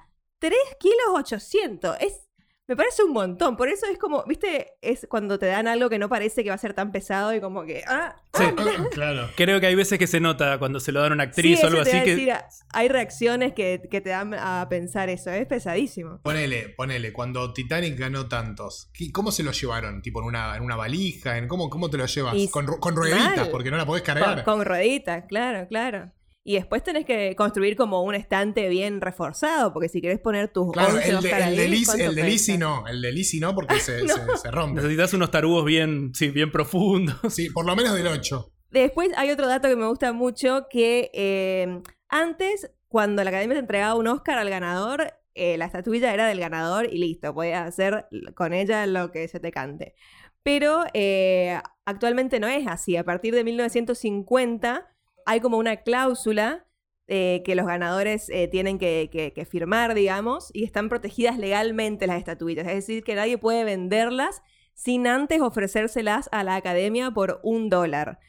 [0.49, 1.95] 3 kilos 800.
[2.01, 2.27] Es,
[2.67, 3.55] me parece un montón.
[3.55, 6.55] Por eso es como, viste, es cuando te dan algo que no parece que va
[6.55, 8.43] a ser tan pesado y como que, ah, Sí.
[8.45, 8.53] Ah,
[8.91, 9.29] claro.
[9.37, 11.63] Creo que hay veces que se nota cuando se lo dan a una actriz Sí,
[11.65, 12.09] o algo así que.
[12.11, 16.19] decir, a- hay reacciones que, que te dan a pensar eso, es pesadísimo.
[16.23, 20.01] Ponele, ponele, cuando Titanic ganó tantos, ¿qué- ¿cómo se lo llevaron?
[20.01, 21.37] ¿Tipo en una, en una valija?
[21.37, 22.35] ¿En cómo, ¿Cómo te lo llevas?
[22.35, 23.49] Y Con, con rueditas, mal.
[23.49, 24.43] porque no la podés Con, cargar.
[24.43, 26.11] con rueditas, claro, claro.
[26.45, 30.73] Y después tenés que construir como un estante bien reforzado, porque si querés poner tus
[30.73, 32.65] Claro, 11 el de, Oscar el de Liz- ¿cuánto el de Lizzie pesa?
[32.65, 34.81] no, el de Lizzie no, porque se, se- se rompe.
[34.81, 37.15] Necesitas unos tarugos bien, sí, bien profundos.
[37.29, 38.51] Sí, por lo menos del 8.
[38.71, 43.59] Después hay otro dato que me gusta mucho, que eh, antes, cuando la academia te
[43.61, 48.07] entregaba un Oscar al ganador, eh, la estatuilla era del ganador y listo, podías hacer
[48.35, 49.95] con ella lo que se te cante.
[50.43, 52.97] Pero eh, actualmente no es así.
[52.97, 54.89] A partir de 1950
[55.25, 56.65] hay como una cláusula
[57.07, 62.65] eh, que los ganadores eh, tienen que, firmar, digamos, y están protegidas legalmente las estatuillas.
[62.65, 64.41] Es decir, que nadie puede venderlas
[64.73, 68.19] sin antes ofrecérselas a la academia por un dólar.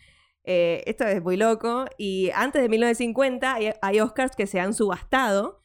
[0.43, 1.85] Eh, esto es muy loco.
[1.99, 5.61] Y antes de 1950 hay, Oscars que se han subastado.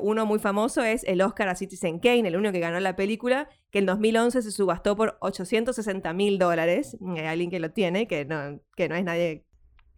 [0.00, 3.48] Uno muy famoso es el Oscar a Citizen Kane, el único que ganó la película,
[3.70, 6.96] que en 2011 se subastó por 860 mil dólares.
[7.16, 9.46] Hay alguien que lo tiene, que no es nadie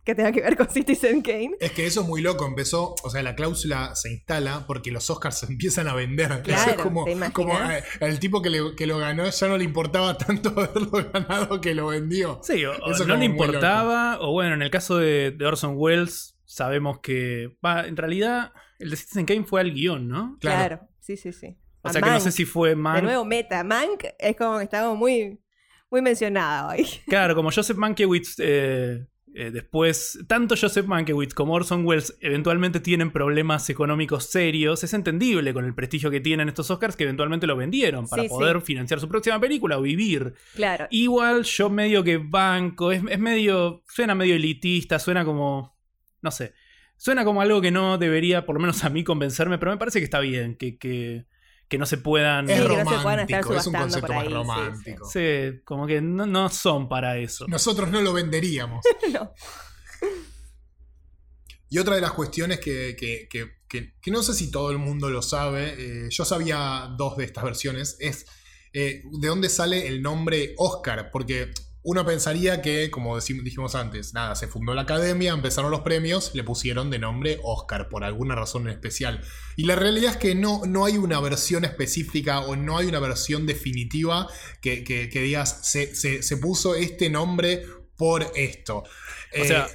[0.05, 1.53] que tenga que ver con Citizen Kane.
[1.61, 2.45] Es que eso es muy loco.
[2.47, 6.43] Empezó, o sea, la cláusula se instala porque los Oscars se empiezan a vender.
[6.43, 7.33] Claro, Eso es como, ¿te imaginas?
[7.35, 10.91] como eh, el tipo que, le- que lo ganó ya no le importaba tanto haberlo
[11.13, 12.41] ganado que lo vendió.
[12.43, 16.37] Sí, o, Eso no le importaba, o bueno, en el caso de, de Orson Welles,
[16.45, 17.57] sabemos que.
[17.65, 20.37] Va, en realidad, el de Citizen Kane fue al guion, ¿no?
[20.41, 20.59] Claro.
[20.79, 21.57] Claro, sí, sí, sí.
[21.85, 22.97] O A sea que no sé si fue Mank.
[22.97, 23.63] De nuevo, meta.
[23.65, 25.41] Mank es como que estaba muy,
[25.91, 26.87] muy mencionada hoy.
[27.07, 28.37] Claro, como Joseph Mankiewicz.
[28.39, 34.85] eh, eh, después, tanto Joseph Mankiewicz como Orson Welles eventualmente tienen problemas económicos serios.
[34.85, 38.29] Es entendible con el prestigio que tienen estos Oscars que eventualmente lo vendieron para Sí,
[38.29, 38.35] sí.
[38.35, 40.35] poder financiar su próxima película o vivir.
[40.55, 40.87] Claro.
[40.91, 45.77] Igual yo medio que banco, es, es medio, suena medio elitista, suena como,
[46.21, 46.53] no sé,
[46.97, 49.99] suena como algo que no debería, por lo menos a mí, convencerme, pero me parece
[49.99, 51.27] que está bien, que, que,
[51.73, 52.49] que no se puedan...
[52.49, 55.11] Es Sí, que no se puedan estar romántico, es un concepto por más sí, romántico.
[55.11, 57.47] Sí, como que no, no son para eso.
[57.49, 58.85] Nosotros no lo venderíamos.
[59.13, 59.33] No.
[61.71, 64.77] Y otra de las cuestiones que, que- que- que- que no sé si todo el
[64.79, 68.27] mundo lo sabe, eh, yo sabía dos de estas versiones, es
[68.75, 71.51] eh, de dónde sale el nombre Oscar, porque
[71.85, 76.45] uno pensaría que, como dijimos antes, nada, se fundó la academia, empezaron los premios, le
[76.45, 79.21] pusieron de nombre Oscar por alguna razón en especial.
[79.57, 83.01] Y la realidad es que no, no hay una versión específica o no hay una
[83.01, 84.29] versión definitiva
[84.61, 87.67] que, que- que digas, se, se- se puso este nombre
[87.97, 88.79] por esto.
[88.79, 88.87] O
[89.33, 89.67] Eh, sea,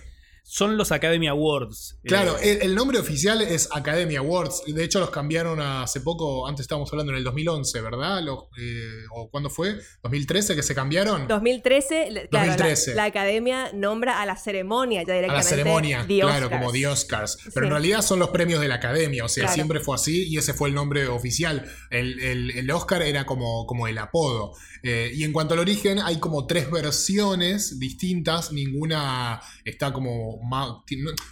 [0.50, 1.98] son los Academy Awards.
[2.06, 4.64] Claro, Eh, el, el nombre oficial es Academy Awards.
[4.66, 6.48] De hecho, los cambiaron hace poco.
[6.48, 8.22] Antes estábamos hablando en el 2011, ¿verdad?
[8.24, 9.78] Los, eh, ¿O cuándo fue?
[10.04, 11.28] ¿2013 que se cambiaron?
[11.28, 12.96] 2013, le- claro, la- 2013.
[12.96, 15.36] La, academia nombra a la ceremonia ya a directamente.
[15.36, 16.62] la ceremonia, The claro, Oscars.
[16.62, 17.38] como The Oscars.
[17.44, 17.68] Pero Sí.
[17.68, 19.54] en realidad son los premios de la academia, o sea, Claro.
[19.56, 21.70] siempre fue así y ese fue el nombre oficial.
[21.90, 24.54] El, el- el Oscar era como, como el apodo.
[24.84, 30.37] Eh, y en cuanto al origen, hay como tres versiones distintas, ninguna está como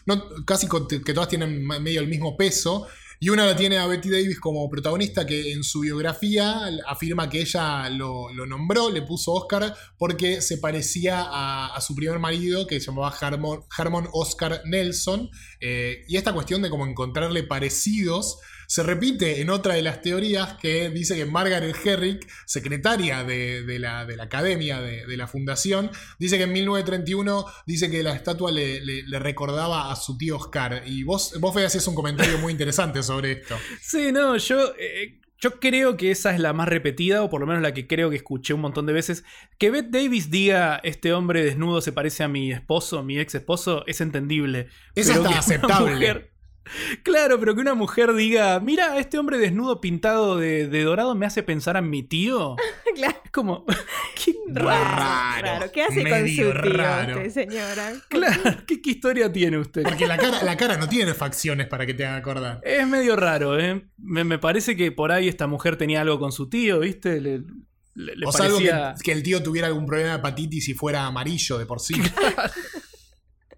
[0.05, 2.87] no- casi que todas tienen medio el mismo peso.
[3.19, 7.41] Y una la tiene a Betty Davis como protagonista que en su biografía afirma que
[7.41, 12.87] ella lo, nombró, le puso Oscar porque se parecía a, su primer marido que se
[12.87, 15.29] llamaba Harmon, Oscar Nelson.
[15.61, 20.53] Eh, y esta cuestión de como encontrarle parecidos se repite en otra de las teorías
[20.61, 25.27] que dice que Margaret Herrick, secretaria de, de la, de la academia de, de la
[25.27, 30.17] fundación, dice que en 1931 dice que la estatua le, le- le recordaba a su
[30.17, 30.83] tío Oscar.
[30.85, 33.55] Y vos, vos Fede, hacías un comentario muy interesante sobre esto.
[33.81, 37.47] Sí, no, yo, eh, yo creo que esa es la más repetida, o por lo
[37.47, 39.23] menos la que creo que escuché un montón de veces.
[39.59, 43.83] Que Beth Davis diga, este hombre desnudo se parece a mi esposo, mi ex esposo,
[43.87, 44.67] es entendible.
[44.95, 45.93] Es Pero hasta que una aceptable.
[45.93, 46.31] mujer-
[47.03, 51.25] claro, pero que una mujer diga, mira, este hombre desnudo pintado de, de dorado me
[51.25, 52.55] hace pensar a mi tío.
[52.95, 53.65] Claro, Es como,
[54.23, 55.71] ¿qué, raro, raro, raro.
[55.73, 57.17] ¿Qué hace con medio su tío raro.
[57.17, 57.91] usted, señora?
[58.07, 59.83] claro, ¿qué, qué historia tiene usted?
[59.83, 62.61] Porque la cara, la cara no tiene facciones para que te haga acordar.
[62.63, 63.85] Es medio raro, ¿eh?
[63.97, 67.19] Me, me parece que por ahí esta mujer tenía algo con su tío, ¿viste?
[67.19, 67.39] Le,
[67.95, 68.95] le- le o salvo que, parecía...
[69.03, 71.95] que el tío tuviera algún problema de hepatitis y fuera amarillo de por sí.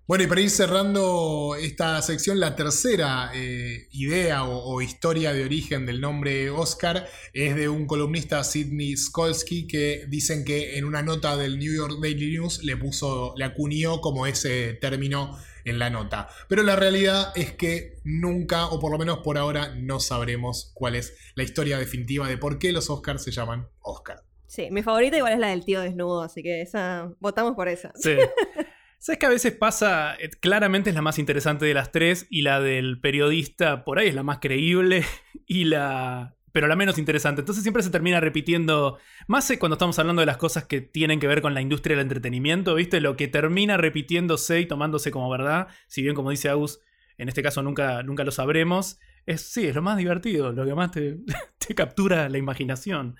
[0.08, 5.44] Bueno, y para ir cerrando esta sección, la tercera eh, idea o, o historia de
[5.44, 11.02] origen del nombre Oscar es de un columnista, Sidney Skolsky, que dicen que en una
[11.02, 15.90] nota del New York Daily News le puso, le acuñó como ese término en la
[15.90, 16.30] nota.
[16.48, 20.96] Pero la realidad es que nunca, o por lo menos por ahora, no sabremos cuál
[20.96, 24.24] es la historia definitiva de por qué los Oscars se llaman Oscar.
[24.46, 27.92] Sí, mi favorita igual es la del tío desnudo, así que esa votamos por esa.
[27.96, 28.16] Sí.
[29.08, 32.42] ¿Sabes que a veces pasa, eh, claramente es la más interesante de las tres y
[32.42, 35.06] la del periodista por ahí es la más creíble
[35.48, 36.36] y la...
[36.52, 37.40] pero la menos interesante.
[37.40, 41.22] Entonces siempre se termina repitiendo, más eh, cuando estamos hablando de las cosas que tienen
[41.22, 43.00] que ver con la industria del entretenimiento, ¿viste?
[43.00, 46.82] Lo que termina repitiéndose y tomándose como verdad, si bien como dice Agus,
[47.18, 50.76] en este caso nunca, nunca lo sabremos, es sí, es lo más divertido, lo que
[50.76, 51.20] más te,
[51.66, 53.16] te captura la imaginación.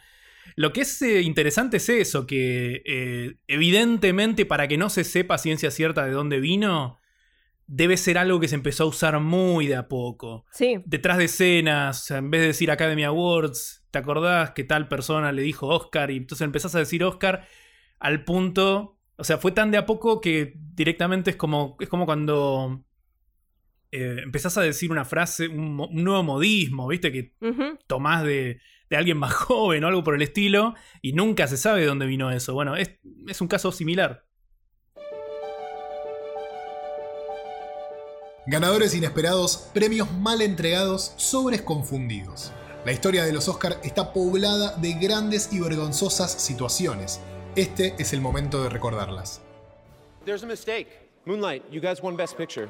[0.56, 5.38] Lo que es eh, interesante es eso, que eh, evidentemente para que no se sepa
[5.38, 7.00] ciencia cierta de dónde vino,
[7.68, 10.46] debe ser algo que se empezó a usar muy de a poco.
[10.52, 15.32] Sí, Detrás de escenas, en vez de decir Academy Awards, ¿te acordás que tal persona
[15.32, 16.10] le dijo Oscar?
[16.12, 17.48] Y entonces empezás a decir Oscar
[18.00, 18.96] al punto...
[19.20, 22.86] O sea, fue tan de a poco que directamente es como, es como cuando
[23.92, 27.12] eh, empezás a decir una frase, un, nuevo modismo, ¿viste?
[27.12, 27.34] Que
[27.88, 31.82] tomás de, de alguien más joven o algo por el estilo, y nunca se sabe
[31.82, 32.54] de dónde vino eso.
[32.54, 32.92] Bueno, es,
[33.28, 34.26] es un caso similar.
[38.50, 42.54] Ganadores inesperados, premios mal entregados, sobres confundidos.
[42.86, 47.20] La historia de los Oscar está poblada de grandes y vergonzosas situaciones.
[47.58, 49.42] Este es el momento de recordarlas.
[50.24, 50.88] There's a mistake.
[51.26, 52.70] Moonlight, you guys won Best Picture.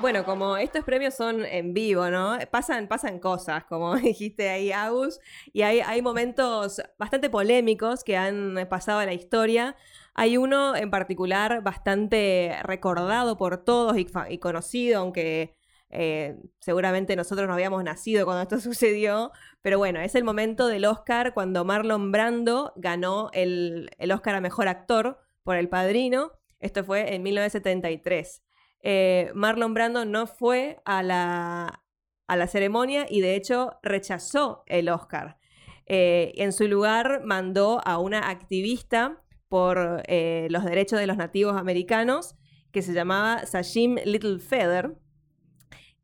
[0.00, 2.38] Bueno, como estos premios son en vivo, ¿no?
[2.52, 5.18] Pasan, pasan cosas, como dijiste ahí, Agus,
[5.52, 9.74] y hay, hay momentos bastante polémicos que han pasado a la historia.
[10.14, 15.56] Hay uno en particular bastante recordado por todos y, conocido, aunque
[15.90, 19.32] eh, seguramente nosotros no habíamos nacido cuando esto sucedió,
[19.62, 24.40] pero bueno, es el momento del Oscar cuando Marlon Brando ganó el, el Oscar a
[24.40, 26.30] Mejor Actor por El Padrino.
[26.60, 28.42] Esto fue en 1973
[28.82, 31.82] eh, Marlon Brando no fue a la,
[32.26, 35.38] a la ceremonia y de hecho rechazó el Oscar.
[35.86, 41.56] Eh, en su lugar mandó a una activista por eh, los derechos de los nativos
[41.56, 42.36] americanos
[42.72, 44.94] que se llamaba Sashim Little Feather,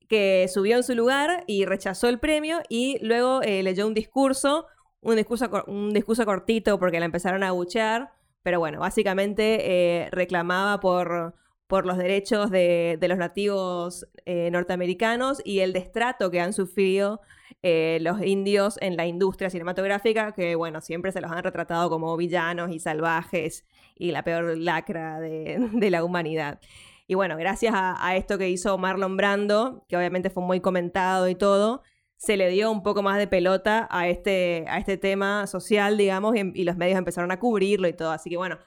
[0.09, 4.67] que subió en su lugar y rechazó el premio y luego leyó un discurso,
[5.01, 11.35] un discurso, un discurso cortito porque la empezaron a abuchear, pero bueno, básicamente reclamaba por,
[11.67, 17.21] por los derechos de, de los nativos eh, norteamericanos y el destrato que han sufrido
[17.63, 22.15] eh, los indios en la industria cinematográfica, que bueno, siempre se los han retratado como
[22.17, 23.65] villanos y salvajes
[23.97, 26.61] y la peor lacra de, la humanidad.
[27.07, 31.29] Y bueno, gracias a, a esto que hizo Marlon Brando, que obviamente fue muy comentado
[31.29, 31.83] y todo,
[32.17, 36.37] se le dio un poco más de pelota a este, a este tema social, digamos,
[36.37, 38.11] y, y los medios empezaron a cubrirlo y todo.
[38.11, 38.59] Así que bueno,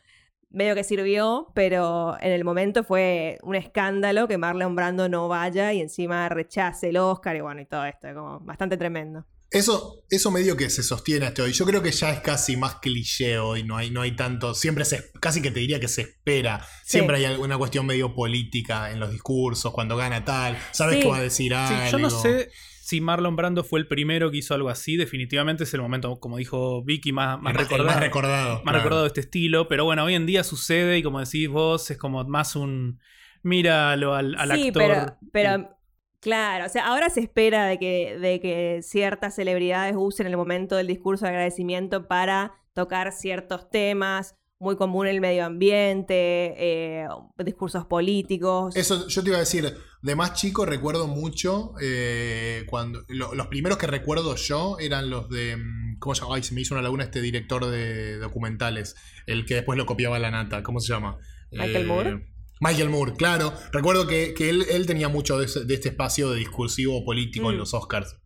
[0.50, 5.74] medio que sirvió, pero en el momento fue un escándalo que Marlon Brando no vaya
[5.74, 9.26] y encima rechace el Oscar y bueno, y todo esto, como bastante tremendo.
[9.50, 11.54] Eso, eso medio que se sostiene hasta hoy.
[11.54, 14.54] Yo creo que ya es casi más cliché hoy, no hay, no hay tanto.
[14.54, 16.66] Siempre se, casi que te diría que se espera.
[16.84, 20.58] Siempre hay alguna cuestión medio política en los discursos, cuando gana tal.
[20.72, 21.02] Sabes Sí.
[21.02, 21.92] que va a decir Sí, algo.
[21.92, 22.50] yo no sé
[22.88, 24.96] si Marlon Brando fue el primero que hizo algo así.
[24.96, 27.90] Definitivamente es el momento, como dijo Vicky, más, más El el recordado.
[27.90, 28.54] más recordado.
[28.54, 28.78] más claro.
[28.78, 29.68] recordado de este estilo.
[29.68, 33.02] Pero bueno, hoy en día sucede y como decís vos, es como más un.
[33.44, 34.82] Míralo al, al sí, actor.
[34.82, 35.78] pero, pero
[36.22, 40.78] claro, o sea, ahora se espera de que, de que ciertas celebridades usen el momento
[40.78, 46.16] del discurso de agradecimiento para tocar ciertos temas, muy común el medio ambiente,
[46.58, 47.08] eh,
[47.44, 48.76] discursos políticos.
[48.76, 53.48] Eso yo te iba a decir, de más chico recuerdo mucho eh, cuando lo- los
[53.48, 56.36] primeros que recuerdo yo eran los de mm, ¿cómo se llama?
[56.36, 58.96] Ay, se me hizo una laguna este director de documentales,
[59.28, 61.18] el que después lo copiaba la nata, ¿cómo se llama?
[61.52, 62.28] Eh, ¿Michael Moore?
[62.60, 63.54] Michael Moore, claro.
[63.72, 67.50] Recuerdo que, que él, él tenía mucho de, ese- de este espacio de discursivo político
[67.52, 67.60] en Mm.
[67.60, 68.18] los Oscars.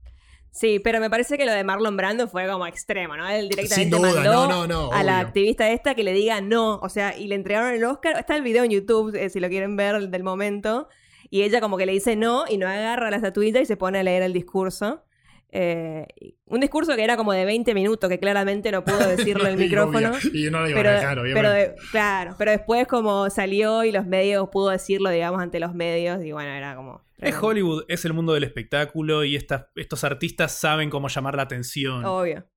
[0.51, 3.27] Sí, pero me parece que lo de Marlon Brando fue como extremo, ¿no?
[3.29, 6.41] Él directamente Sin duda, mandó no, no, no, a la activista esta que le diga
[6.41, 8.19] no, o sea, y le entregaron el Oscar.
[8.19, 10.89] Está el video en YouTube, eh, si lo quieren ver del momento.
[11.29, 13.99] Y ella como que le dice no y no agarra la estatuilla y se pone
[13.99, 15.05] a leer el discurso.
[15.53, 16.07] Eh,
[16.45, 19.57] un discurso que era como de 20 minutos, que claramente no pudo decirlo en el
[19.69, 20.11] micrófono.
[20.33, 21.49] Y no lo iban Pero, a dejar, obviamente.
[21.49, 26.23] pero claro, pero después como salió y los medios pudo decirlo, digamos, ante los medios,
[26.23, 27.01] y bueno, era como...
[27.21, 32.03] Es Hollywood, es el mundo del espectáculo y estos artistas saben cómo llamar la atención.
[32.03, 32.49] Obvio.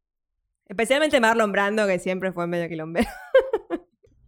[0.66, 3.08] Especialmente Marlon Brando, que siempre fue medio quilombero.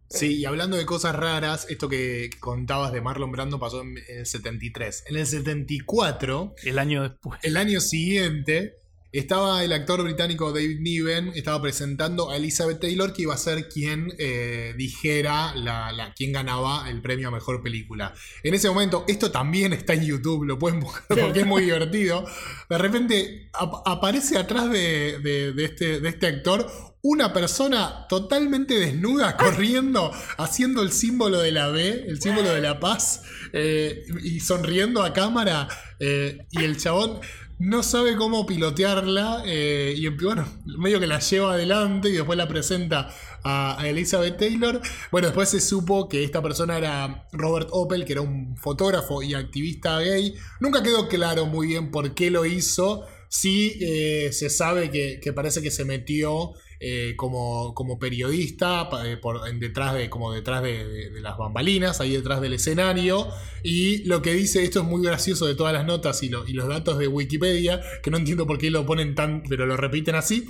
[0.09, 4.18] Sí, y hablando de cosas raras, esto que contabas de Marlon Brando pasó en, en
[4.18, 5.05] el 73.
[5.09, 7.40] En el 74 El año después.
[7.42, 8.77] El año siguiente
[9.18, 13.68] estaba el actor británico David Niven, estaba presentando a Elizabeth Taylor, que iba a ser
[13.68, 18.12] quien eh, dijera la, ganaba el premio a mejor película.
[18.42, 22.24] En ese momento, esto también está en YouTube, lo pueden buscar porque es muy divertido.
[22.68, 26.66] De repente ap- aparece atrás de, de- de este, de este actor
[27.02, 32.81] una persona totalmente desnuda corriendo, haciendo el símbolo de la B, el símbolo de la
[32.81, 35.68] paz, eh, y sonriendo a cámara.
[36.00, 37.20] eh, y el chabón
[37.59, 42.37] no sabe cómo pilotearla eh, y en- bueno, medio que la lleva adelante y después
[42.37, 43.09] la presenta
[43.45, 44.81] a, Elizabeth Taylor.
[45.11, 49.35] Bueno, después se supo que esta persona era Robert Opel, que era un fotógrafo y
[49.35, 50.35] activista gay.
[50.61, 53.05] Nunca quedó claro muy bien por qué lo hizo.
[53.29, 59.42] Sí eh, se sabe que parece que se metió eh, como, como periodista eh, por,
[59.58, 63.28] detrás de como detrás de, las bambalinas, ahí detrás del escenario.
[63.62, 66.98] Y lo que dice, esto es muy gracioso de todas las notas y los datos
[66.98, 70.46] de Wikipedia, que no entiendo por qué lo ponen tan, pero lo repiten así.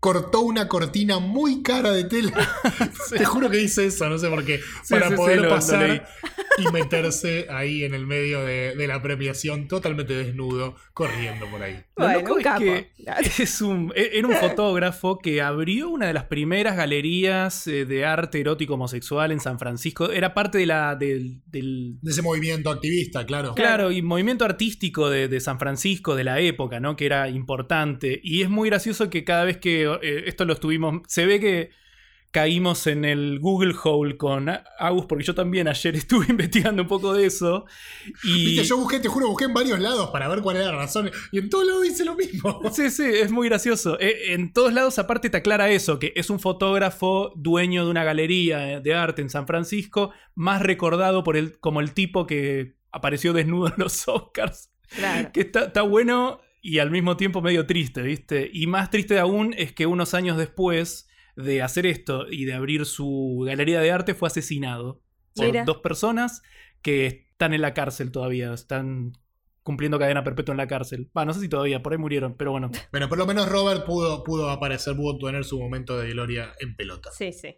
[0.00, 2.32] Cortó una cortina muy cara de tela.
[3.16, 4.58] Te juro que dice eso, no sé por qué.
[4.84, 6.06] Sí, para sí, poder lo- lo pasar
[6.58, 11.74] y meterse ahí en el medio de, de la premiación, totalmente desnudo, corriendo por ahí.
[11.96, 12.60] Lo Bueno, loco un es capo.
[12.60, 17.84] que es un, e- era un fotógrafo que abrió una de las primeras galerías eh,
[17.84, 20.10] de arte erótico homosexual en San Francisco.
[20.10, 23.54] Era parte de la, del, del- De ese movimiento activista, claro.
[23.54, 26.94] Claro, y movimiento artístico de, de San Francisco de la época, ¿no?
[26.96, 28.20] Que era importante.
[28.22, 31.02] Y es muy gracioso que cada vez que eh, esto lo estuvimos.
[31.06, 31.70] Se ve que,
[32.30, 37.12] caímos en el Google Hole con Agus, porque yo también ayer estuve investigando un poco
[37.14, 37.64] de eso.
[38.22, 38.46] Y...
[38.46, 41.10] Viste, yo busqué, te juro, busqué en varios lados para ver cuál era la razón.
[41.32, 42.60] Y en todos lados dice lo mismo.
[42.72, 43.98] Sí, sí, es muy gracioso.
[43.98, 48.04] Eh, En todos lados, aparte, te aclara eso: que es un fotógrafo dueño de una
[48.04, 53.32] galería de arte en San Francisco, más recordado por el, como el tipo que apareció
[53.32, 54.70] desnudo en los Oscars.
[54.94, 55.30] Claro.
[55.32, 58.50] Que está, está bueno y al mismo tiempo medio triste, ¿viste?
[58.52, 62.84] Y más triste aún es que unos años después de hacer esto y de abrir
[62.84, 65.00] su galería de arte fue asesinado
[65.34, 65.64] por Mira.
[65.64, 66.42] dos personas
[66.82, 69.12] que están en la cárcel todavía, están
[69.62, 71.10] cumpliendo cadena perpetua en la cárcel.
[71.16, 72.70] Va, no sé si todavía, por ahí murieron, pero bueno.
[72.90, 76.76] Bueno, por lo menos Robert pudo, pudo aparecer, pudo tener su momento de gloria en
[76.76, 77.10] pelota.
[77.12, 77.56] Sí, sí.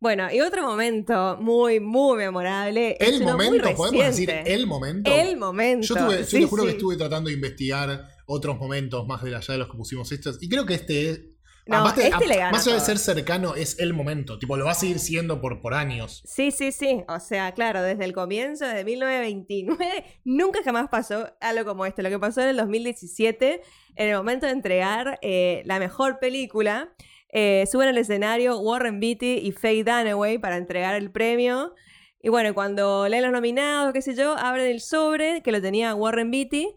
[0.00, 2.96] Bueno, y otro momento muy, muy memorable.
[3.00, 5.10] El momento, podemos decir el momento.
[5.12, 5.86] El momento.
[5.88, 9.34] Yo, tuve- yo Sí, te juro que estuve tratando de investigar otros momentos más de
[9.34, 10.40] allá de los que pusimos estos.
[10.40, 11.20] Y creo que este es.
[11.66, 14.38] No, este le gana más allá de ser cercano, es el momento.
[14.38, 16.22] Tipo, lo va a seguir siendo por, por años.
[16.24, 17.04] Sí, sí, sí.
[17.08, 22.00] O sea, claro, desde el comienzo, desde 1929, nunca jamás pasó algo como esto.
[22.02, 23.60] Lo que pasó en el 2017,
[23.96, 26.94] en el momento de entregar eh, la mejor película,
[27.30, 31.74] eh, suben al escenario Warren Beatty y Faye Dunaway para entregar el premio.
[32.20, 35.94] Y bueno, cuando leen los nominados, qué sé yo, abren el sobre que lo tenía
[35.94, 36.68] Warren Beatty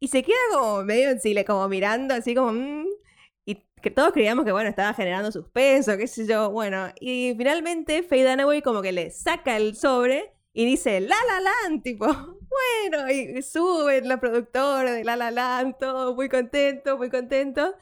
[0.00, 2.52] y se queda como medio en chile, como mirando así como...
[2.52, 2.86] mm,
[3.46, 6.88] y que todos creíamos que, bueno, estaba generando suspenso, qué sé yo, bueno.
[7.00, 11.82] Y finalmente Faye Dunaway como que le saca el sobre y dice, La La Land,
[11.82, 12.06] tipo,
[12.86, 17.74] bueno, y sube la productora de La La Land, todo muy contento, muy contento.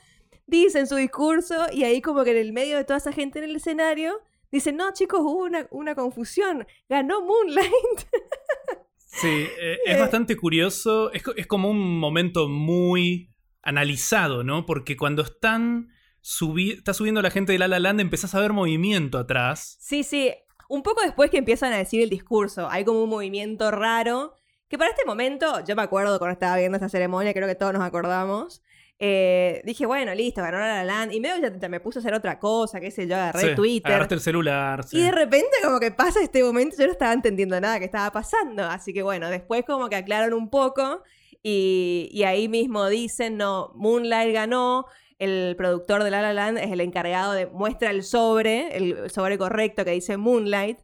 [0.53, 3.39] Dice en su discurso y ahí como que en el medio de toda esa gente
[3.39, 7.71] en el escenario, dice, no, chicos, hubo una, una confusión, ganó Moonlight.
[9.15, 11.13] Sí, eh, es bastante curioso.
[11.13, 13.31] Es, es como un momento muy
[13.61, 14.65] analizado, ¿no?
[14.65, 15.91] Porque cuando están
[16.23, 19.77] subi está subiendo la gente de La La Land, empezás a ver movimiento atrás.
[19.81, 20.33] Sí, sí.
[20.71, 24.35] Un poco después que empiezan a decir el discurso, hay como un movimiento raro.
[24.69, 27.75] Que para este momento, yo me acuerdo cuando estaba viendo esta ceremonia, creo que todos
[27.75, 28.63] nos acordamos.
[29.05, 31.13] Eh, dije, bueno, listo, ganó La La Land.
[31.13, 33.91] Y medio ya, me puse a hacer otra cosa, qué sé yo, agarré Sí, Twitter.
[33.91, 34.85] Agarraste el celular.
[34.85, 34.97] sí.
[34.99, 38.13] Y de repente como que pasa este momento, yo no estaba entendiendo nada que estaba
[38.13, 38.63] pasando.
[38.63, 41.03] Así que bueno, después como que aclaran un poco
[41.43, 44.87] y, y ahí mismo dicen, no, Moonlight ganó,
[45.19, 49.37] el productor de La La Land es el encargado de muestra el sobre, el sobre
[49.37, 50.79] correcto que dice Moonlight.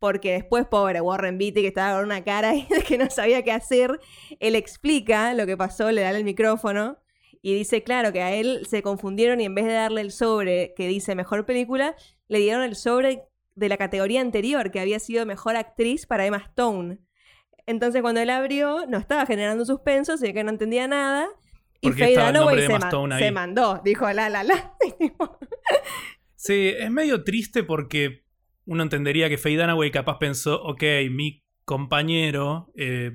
[0.00, 3.52] Porque después, pobre Warren Beatty, que estaba con una cara de que no sabía qué
[3.52, 4.00] hacer,
[4.40, 6.98] él explica lo que pasó, le da el micrófono
[7.46, 10.72] y dice, claro, que a él se confundieron y en vez de darle el sobre
[10.74, 11.94] que dice mejor película,
[12.26, 13.24] le dieron el sobre
[13.54, 17.00] de la categoría anterior, que había sido mejor actriz para Emma Stone.
[17.66, 21.28] Entonces, cuando él abrió, no estaba generando suspenso, así que no entendía nada.
[21.82, 24.74] Y Faye Dunaway se, ma- se mandó, dijo la la la.
[26.36, 28.24] Sí, es medio triste porque
[28.66, 33.12] uno entendería que Faye Dunaway capaz pensó, ok, mi compañero, eh,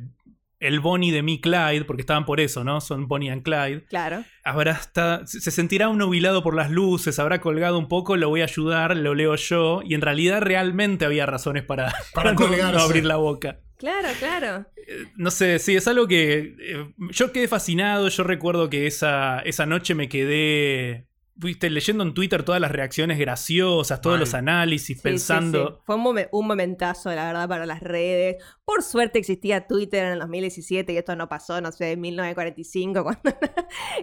[0.60, 2.82] el Bonnie de mi Clyde, porque estaban por eso, ¿no?
[2.82, 3.86] Son Bonnie and Clyde.
[3.90, 4.24] claro.
[4.44, 8.30] Habrá hasta, se se sentirá un nubilado por las luces, habrá colgado un poco, lo
[8.30, 12.80] voy a ayudar, lo leo yo, y en realidad realmente había razones para, Para no-
[12.80, 13.60] abrir la boca.
[13.78, 14.66] Claro, claro.
[15.16, 19.66] No sé, sí, es algo que eh, yo quedé fascinado, yo recuerdo que esa, esa
[19.66, 21.06] noche me quedé,
[21.40, 24.20] viste, leyendo en Twitter todas las reacciones graciosas, todos Mal.
[24.22, 25.68] los análisis, Sí, pensando...
[25.78, 25.82] sí.
[25.86, 28.44] Fue un, momen- un momentazo, la verdad, para las redes.
[28.66, 33.04] Por suerte existía Twitter en el 2017 y esto no pasó, no sé, en 1945,
[33.04, 33.22] cuando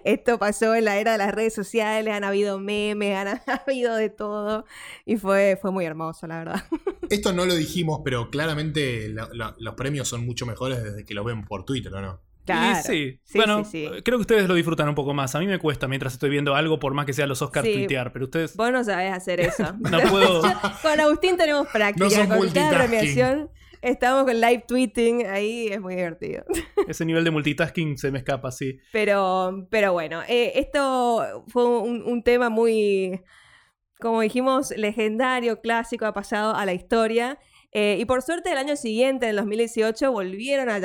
[0.05, 2.12] esto pasó en la era de las redes sociales.
[2.12, 4.64] Han habido memes, han habido de todo.
[5.05, 6.64] Y fue, fue muy hermoso, la verdad.
[7.11, 11.14] Esto no lo dijimos, pero claramente la- la- los premios son mucho mejores desde que
[11.14, 12.20] los ven por Twitter, ¿o no?
[12.47, 12.83] Claro.
[12.85, 14.03] Sí, Sí, bueno, sí, sí.
[14.03, 15.35] creo que ustedes lo disfrutan un poco más.
[15.35, 18.13] A mí me cuesta mientras estoy viendo algo, por más que sea los Oscars tuitear,
[18.13, 19.65] pero ustedes Vos no sabés hacer eso.
[19.79, 20.43] no puedo...
[20.83, 22.27] Con Agustín tenemos práctica.
[22.27, 23.51] No con cada premiación
[23.83, 25.27] estamos con live tweeting.
[25.27, 26.45] Ahí es muy divertido.
[26.89, 28.79] Ese nivel de multitasking se me escapa, sí.
[28.93, 33.21] Pero, pero bueno, eh, esto fue un, un tema muy,
[34.01, 37.39] como dijimos, legendario, clásico, ha pasado a la historia.
[37.79, 40.81] Eh, y por suerte el año siguiente, en el 2018, volvieron a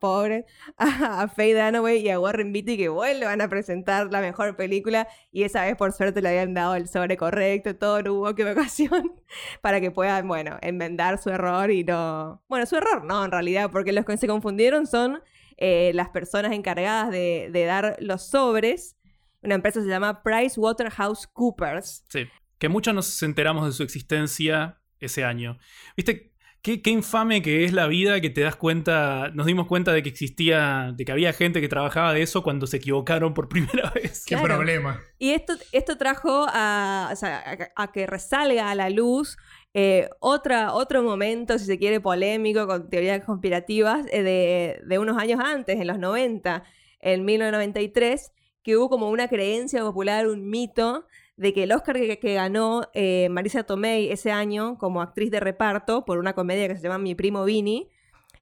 [0.00, 0.44] pobres
[0.76, 5.06] a, a Faye Dunaway y a Warren Beatty que vuelvan a presentar la mejor película
[5.30, 9.12] y esa vez por suerte le habían dado el sobre correcto, todo no hubo equivocación
[9.62, 12.42] para que puedan, bueno, enmendar su error y no...
[12.48, 15.22] Bueno, su error no, en realidad, porque los que se confundieron son
[15.56, 18.96] eh, las personas encargadas de, de dar los sobres.
[19.40, 22.06] Una empresa se llama PricewaterhouseCoopers.
[22.08, 22.26] Sí.
[22.58, 25.58] Que muchos nos enteramos de su existencia ese año.
[25.96, 26.30] Viste,
[26.62, 30.02] Qué, qué infame que es la vida que te das cuenta, nos dimos cuenta de
[30.02, 33.90] que existía, de que había gente que trabajaba de eso cuando se equivocaron por primera
[33.90, 34.24] vez.
[34.26, 34.54] Qué Claro.
[34.56, 34.98] problema.
[35.18, 37.36] Y esto, esto trajo a, o sea,
[37.76, 39.36] a- a que resalga a la luz
[39.74, 45.18] eh, otra, otro momento, si se quiere, polémico, con teorías conspirativas, eh, de, de unos
[45.18, 46.64] años antes, en los 90,
[47.00, 48.32] en 1993,
[48.62, 53.28] que hubo como una creencia popular, un mito, de que el Oscar que, ganó eh,
[53.30, 57.14] Marisa Tomei ese año como actriz de reparto por una comedia que se llama Mi
[57.14, 57.90] primo Vini,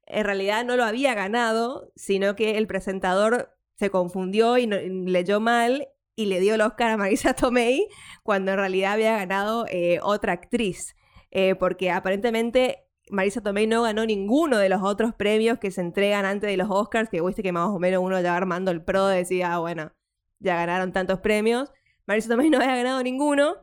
[0.06, 5.88] en realidad no lo había ganado, sino que el presentador se confundió y leyó mal
[6.14, 7.88] y le dio el Oscar a Marisa Tomei
[8.22, 10.94] cuando en realidad había ganado eh, otra actriz.
[11.30, 16.26] Eh, porque aparentemente Marisa Tomei no ganó ninguno de los otros premios que se entregan
[16.26, 19.06] antes de los Oscars, que viste que más o menos uno ya armando el pro
[19.06, 19.92] decía, ah, bueno,
[20.40, 21.72] ya ganaron tantos premios.
[22.06, 23.56] Marisa Tomei no había ganado ninguno.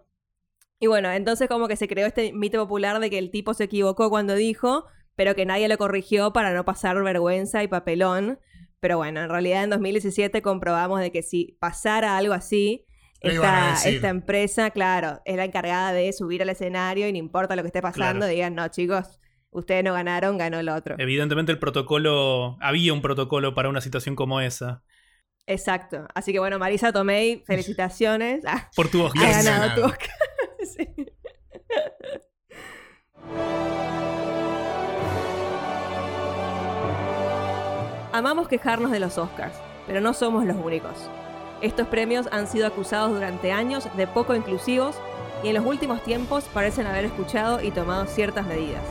[0.79, 3.65] Y bueno, entonces como que se creó este mito popular de que el tipo se
[3.65, 4.85] equivocó cuando dijo,
[5.15, 8.39] pero que nadie lo corrigió para no pasar vergüenza y papelón.
[8.79, 12.85] Pero bueno, en realidad en 2017 comprobamos de que si pasara algo así,
[13.19, 17.67] esta empresa, claro, es la encargada de subir al escenario y no importa lo que
[17.67, 18.31] esté pasando, Claro.
[18.31, 19.19] digan, no, chicos,
[19.51, 20.95] ustedes no ganaron, ganó el otro.
[20.97, 24.83] Evidentemente el protocolo, había un protocolo para una situación como esa.
[25.49, 26.07] Exacto.
[26.13, 28.43] Así que bueno, Marisa Tomei, felicitaciones.
[28.45, 29.23] Ah, Por tu ha Oscar.
[29.23, 29.87] Bien ganado tu.
[29.87, 30.09] Oscar.
[30.63, 30.87] Sí.
[38.11, 39.55] Amamos quejarnos de los Oscars,
[39.87, 41.09] pero no somos los únicos.
[41.61, 44.95] Estos premios han sido acusados durante años de poco inclusivos
[45.43, 48.83] y en los últimos tiempos parecen haber escuchado y tomado ciertas medidas.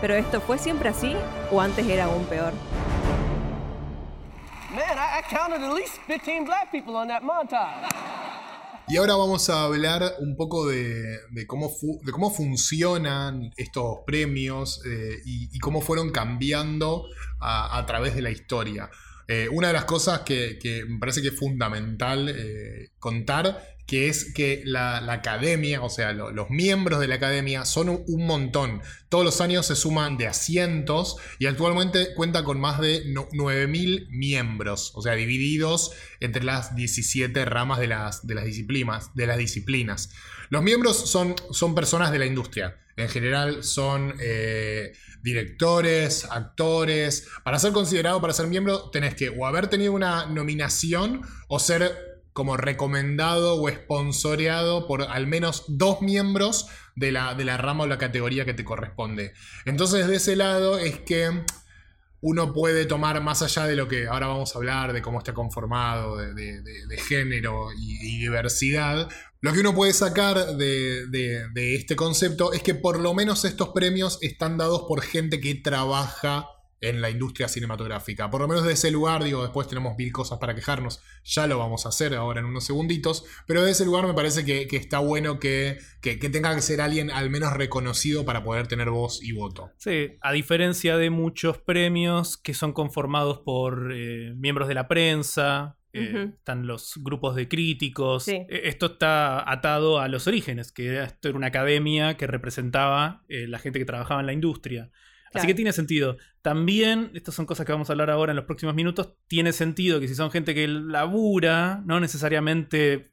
[0.00, 1.16] ¿Pero esto fue siempre así
[1.50, 2.52] o antes era aún peor?
[4.72, 7.90] Man, I, I counted at least 15 black people on that montage.
[8.86, 11.70] Y ahora vamos a hablar un poco de, cómo,
[12.30, 17.04] funcionan estos premios eh, y, cómo fueron cambiando
[17.40, 18.90] a, través de la historia.
[19.26, 23.60] Eh, una de las cosas que, que me parece que es fundamental eh, contar,
[23.90, 28.24] que es que la, academia, o sea, lo- los miembros de la academia son un,
[28.24, 28.82] montón.
[29.08, 33.28] Todos los años se suman de a cientos y actualmente cuenta con más de no-
[33.32, 39.26] 9.000 miembros, o sea, divididos entre las 17 ramas de las, de las, disciplinas, de
[39.26, 40.10] las disciplinas.
[40.50, 42.76] Los miembros son, son personas de la industria.
[42.96, 47.26] En general son eh, directores, actores.
[47.42, 52.09] Para ser considerado, para ser miembro, tenés que o haber tenido una nominación o ser
[52.32, 56.66] como recomendado o sponsoreado por al menos dos miembros
[56.96, 59.32] de la, de la rama o la categoría que te corresponde.
[59.64, 61.42] Entonces, de ese lado es que
[62.22, 65.32] uno puede tomar más allá de lo que ahora vamos a hablar, de cómo está
[65.32, 69.08] conformado, de, de- género y, y diversidad,
[69.40, 74.18] lo que uno puede sacar de este concepto es que por lo menos estos premios
[74.20, 76.46] están dados por gente que trabaja
[76.80, 78.30] en la industria cinematográfica.
[78.30, 81.58] Por lo menos de ese lugar, digo, después tenemos mil cosas para quejarnos, ya lo
[81.58, 84.76] vamos a hacer ahora en unos segunditos, pero de ese lugar me parece que, que
[84.76, 88.88] está bueno que, que- que tenga que ser alguien al menos reconocido para poder tener
[88.90, 89.70] voz y voto.
[89.78, 95.76] Sí, a diferencia de muchos premios que son conformados por eh, miembros de la prensa,
[95.92, 98.24] eh, están los grupos de críticos.
[98.24, 98.36] Sí.
[98.48, 103.46] Eh, Esto está atado a los orígenes, que esto era una academia que representaba eh,
[103.48, 104.90] la gente que trabajaba en la industria.
[105.32, 106.16] Así que tiene sentido.
[106.42, 110.00] También, estas son cosas que vamos a hablar ahora en los próximos minutos, tiene sentido
[110.00, 113.12] que si son gente que labura, no necesariamente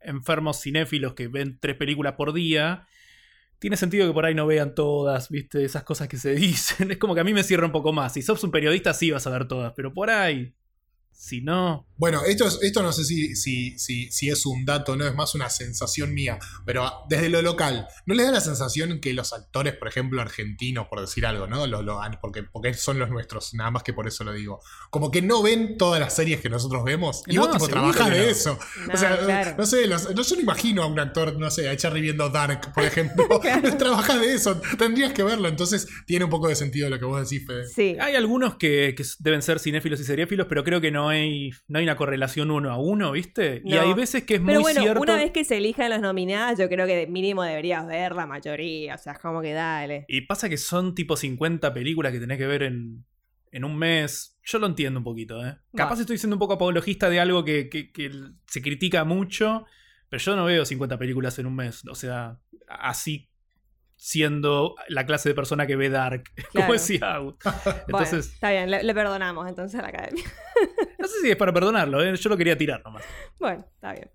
[0.00, 2.86] enfermos cinéfilos que ven tres películas por día,
[3.58, 5.64] tiene sentido que por ahí no vean todas, ¿viste?
[5.64, 6.90] Esas cosas que se dicen.
[6.90, 8.12] Es como que a mí me cierra un poco más.
[8.12, 10.54] Si sos un periodista, sí vas a ver todas, pero por ahí,
[11.16, 11.86] si no.
[11.96, 15.14] Bueno, esto, es- esto no sé si, si, si, si es un dato, no es
[15.14, 19.32] más una sensación mía, pero desde lo local, ¿no les da la sensación que los
[19.32, 21.66] actores, por ejemplo, argentinos, por decir algo, ¿no?
[21.66, 24.60] Los, los- porque, porque son los nuestros, nada más que por eso lo digo,
[24.90, 27.74] como que no ven todas las series que nosotros vemos y No, vos tipo que
[28.10, 28.24] de no.
[28.24, 28.58] eso.
[28.88, 29.54] No, o sea, claro.
[29.56, 32.28] no sé, los- no, yo no imagino a un actor, no sé, a Cherry viendo
[32.28, 33.26] Dark, por ejemplo.
[33.78, 37.28] Trabajás de eso, tendrías que verlo, entonces tiene un poco de sentido lo que vos
[37.28, 37.68] decís, Fede.
[37.68, 37.96] Sí.
[38.00, 41.78] Hay algunos que, que deben ser cinéfilos y seriéfilos, pero creo que no hay, no
[41.78, 43.62] hay una correlación uno a uno, ¿viste?
[43.64, 43.80] Y No.
[43.80, 45.00] hay veces que es Pero muy bueno, cierto.
[45.00, 48.94] una vez que se elijan las nominadas, yo creo que mínimo deberías ver la mayoría.
[48.94, 50.04] O sea, es como que dale.
[50.08, 53.04] Y pasa que son tipo 50 películas que tenés que ver en,
[53.52, 54.38] en un mes.
[54.44, 55.56] Yo lo entiendo un poquito, ¿eh?
[55.74, 58.10] Capaz estoy siendo un poco apologista de algo que, que- que
[58.46, 59.64] se critica mucho,
[60.08, 61.82] pero yo no veo 50 películas en un mes.
[61.88, 62.38] O sea,
[62.68, 63.30] así
[64.06, 66.66] siendo la clase de persona que ve Dark, Claro.
[66.66, 67.42] como decía Agut.
[67.64, 70.22] Bueno, Entonces, está bien, le, le perdonamos entonces a la academia.
[70.98, 72.14] no sé si es para perdonarlo, ¿eh?
[72.14, 73.02] yo lo quería tirar nomás.
[73.38, 74.10] Bueno, está bien.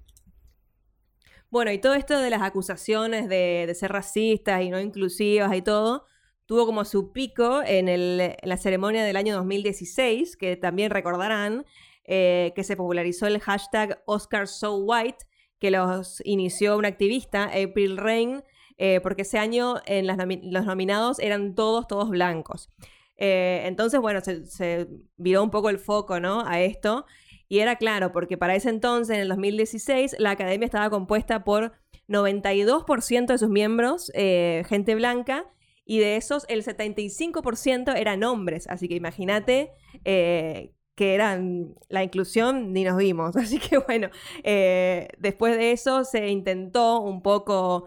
[1.50, 5.64] Bueno, y todo esto de las acusaciones de, de ser racistas y no inclusivas y
[5.64, 6.06] todo,
[6.46, 11.66] tuvo como su pico en, el- en la ceremonia del año 2016, que también recordarán,
[12.06, 15.26] eh, que se popularizó el hashtag Oscar So White,
[15.60, 18.44] que los inició una activista, April Rain,
[18.80, 22.72] eh, porque ese año en las nomi- los nominados eran todos, todos blancos.
[23.18, 26.44] Eh, entonces, bueno, se, se viró un poco el foco, ¿no?
[26.48, 27.06] A esto.
[27.48, 31.74] Y era claro, porque para ese entonces, en el 2016, la academia estaba compuesta por
[32.08, 35.46] 92% de sus miembros, eh, gente blanca,
[35.86, 38.68] y de esos el 75% eran hombres.
[38.68, 39.72] Así que imagínate
[40.06, 43.36] eh, que eran la inclusión, ni nos vimos.
[43.38, 44.10] Así que bueno,
[44.44, 47.86] eh, después de eso se intentó un poco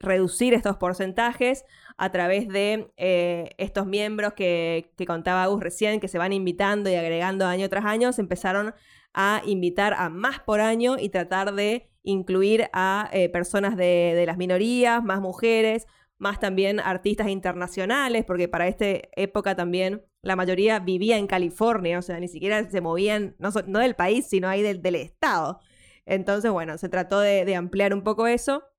[0.00, 1.64] reducir estos porcentajes
[1.98, 6.94] a través de eh, estos miembros que, contaba Agus recién, que se van invitando y
[6.94, 8.74] agregando año tras año, se empezaron
[9.12, 14.38] a invitar a más por año y tratar de incluir a eh, personas de, las
[14.38, 15.86] minorías, más mujeres,
[16.16, 18.86] más también artistas internacionales, porque para esta
[19.16, 23.64] época también la mayoría vivía en California, o sea, ni siquiera se movían, no, so-
[23.66, 25.60] no del país, sino ahí del, estado.
[26.06, 28.69] Entonces, bueno, se trató de ampliar un poco eso.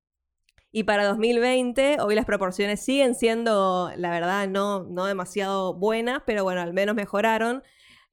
[0.72, 6.43] Y para 2020, hoy las proporciones siguen siendo, la verdad, no, no demasiado buenas, pero
[6.43, 7.61] bueno, al menos mejoraron.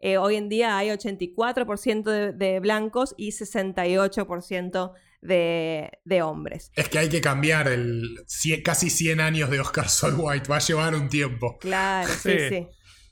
[0.00, 6.70] Eh, hoy en día hay 84% de, de blancos y 68% de, de hombres.
[6.76, 8.24] Es que hay que cambiar el
[8.64, 10.48] casi 100 años de Oscar Sol White.
[10.48, 11.59] Va a llevar un tiempo.
[11.59, 12.48] Claro, sí, Sí.
[12.48, 12.66] sí.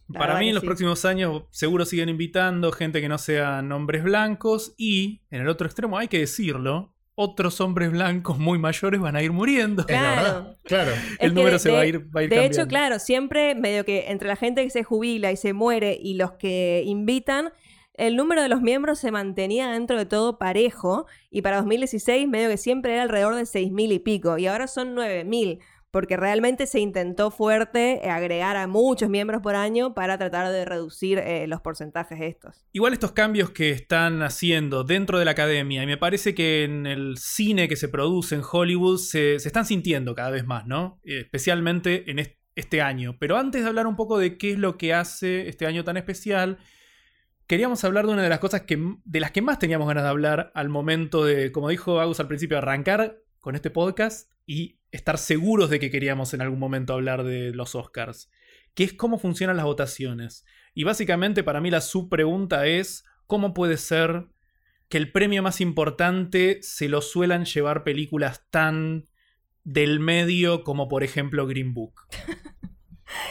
[0.09, 0.66] La Para mí en los sí.
[0.66, 5.66] próximos años seguro siguen invitando gente que no sean hombres blancos y en el otro
[5.66, 9.85] extremo hay que decirlo, otros hombres blancos muy mayores van a ir muriendo.
[9.87, 10.57] Claro.
[10.64, 10.93] Claro.
[11.19, 13.85] El número de- se va a ir, va a ir De hecho, claro, siempre medio
[13.85, 17.53] que entre la gente que se jubila y se muere y los que invitan,
[17.95, 22.51] el número de los miembros se mantenía dentro de todo parejo y para 2016 medio
[22.51, 25.61] que siempre era alrededor de 6.000 y pico y ahora son 9.000
[25.91, 30.64] porque realmente se intentó fuerte eh, agregar a muchos miembros por año para tratar de
[30.64, 32.66] reducir eh, los porcentajes estos.
[32.72, 36.87] Igual estos cambios que están haciendo dentro de la academia, y me parece que en
[36.87, 41.01] el cine que se produce en Hollywood se, están sintiendo cada vez más, ¿no?
[41.05, 43.16] Especialmente en est- este año.
[43.18, 45.99] Pero antes de hablar un poco de qué es lo que hace este año tan
[45.99, 46.57] especial,
[47.47, 50.09] queríamos hablar de una de las cosas que, de las que más teníamos ganas de
[50.11, 55.18] hablar al momento de, como dijo Agus al principio, arrancar con este podcast y estar
[55.18, 58.30] seguros de que queríamos en algún momento hablar de los Oscars,
[58.74, 60.45] que es cómo funcionan las votaciones.
[60.74, 64.26] Y básicamente para mí la subpregunta es, ¿cómo puede ser
[64.89, 69.09] que el premio más importante se lo suelan llevar películas tan
[69.64, 72.03] del medio como por ejemplo Green Book?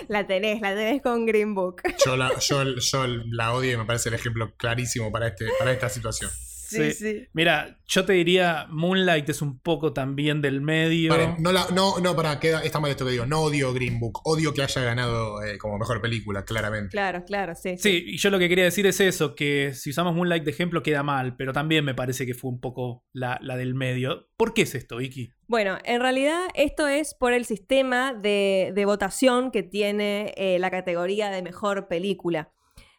[0.08, 1.82] La tenés, la tenés con Green Book.
[2.06, 5.72] Yo la, yo, yo la odio y me parece el ejemplo clarísimo para, este, para
[5.72, 6.32] esta situación.
[6.76, 7.28] Sí, sí.
[7.34, 11.15] Mira, yo te diría, Moonlight es un poco también del medio.
[11.39, 13.26] No, la, no, no, para, queda, está mal esto que digo.
[13.26, 14.21] No odio Green Book.
[14.23, 16.89] Odio que haya ganado eh, como mejor película, claramente.
[16.89, 17.78] Claro, claro, sí.
[17.78, 20.84] Sí, y yo lo que quería decir es eso, que si usamos Moonlight de ejemplo
[20.84, 24.30] queda mal, pero también me parece que fue un poco la, la del medio.
[24.38, 25.32] ¿Por qué es esto, Vicky?
[25.47, 30.71] Bueno, en realidad esto es por el sistema de, de votación que tiene eh, la
[30.71, 32.51] categoría de mejor película.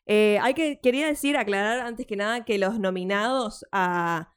[0.07, 4.33] Eh, hay que, quería decir, aclarar antes que nada que los nominados a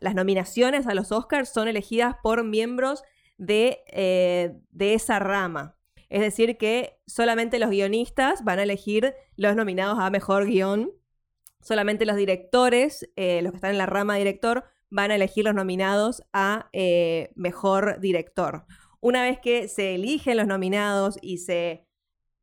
[0.00, 3.02] las nominaciones a los Oscars son elegidas por miembros
[3.36, 5.76] de, eh, de esa rama.
[6.08, 10.92] Es decir, que solamente los guionistas van a elegir los nominados a mejor guion.
[11.60, 15.54] Solamente los directores, eh, los que están en la rama director, van a elegir los
[15.54, 16.68] nominados a
[17.34, 18.66] mejor director.
[19.00, 21.86] Una vez que se eligen los nominados y se,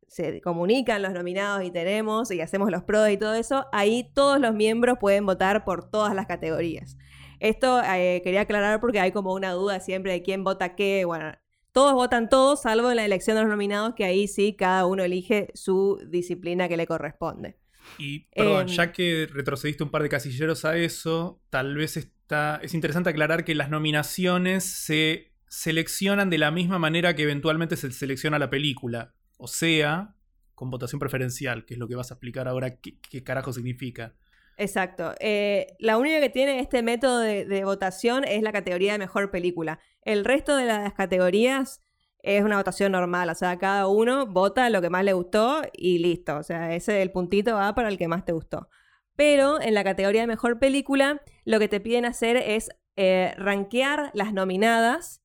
[0.09, 4.39] se comunican los nominados y tenemos y hacemos los pros y todo eso, ahí todos
[4.39, 6.97] los miembros pueden votar por todas las categorías.
[7.39, 11.05] Esto eh, quería aclarar porque hay como una duda siempre de quién vota qué.
[11.05, 11.31] Bueno,
[11.71, 15.03] todos votan todos, salvo en la elección de los nominados, que ahí sí cada uno
[15.03, 17.55] elige su disciplina que le corresponde.
[17.97, 18.75] Y perdón, Em.
[18.75, 23.45] ya que retrocediste un par de casilleros a eso, tal vez está, es interesante aclarar
[23.45, 29.15] que las nominaciones se seleccionan de la misma manera que eventualmente se selecciona la película.
[29.39, 30.15] O sea,
[30.53, 34.13] con votación preferencial, que es lo que vas a explicar ahora qué, carajo significa.
[34.57, 35.15] Exacto.
[35.19, 39.31] Eh, la única que tiene este método de, de votación es la categoría de mejor
[39.31, 39.79] película.
[40.01, 41.81] El resto de las categorías
[42.21, 43.29] es una votación normal.
[43.29, 46.37] O sea, cada uno vota lo que más le gustó y listo.
[46.37, 48.69] O sea, ese el puntito va para el que más te gustó.
[49.15, 54.11] Pero en la categoría de mejor película, lo que te piden hacer es eh, rankear
[54.13, 55.18] las nominadas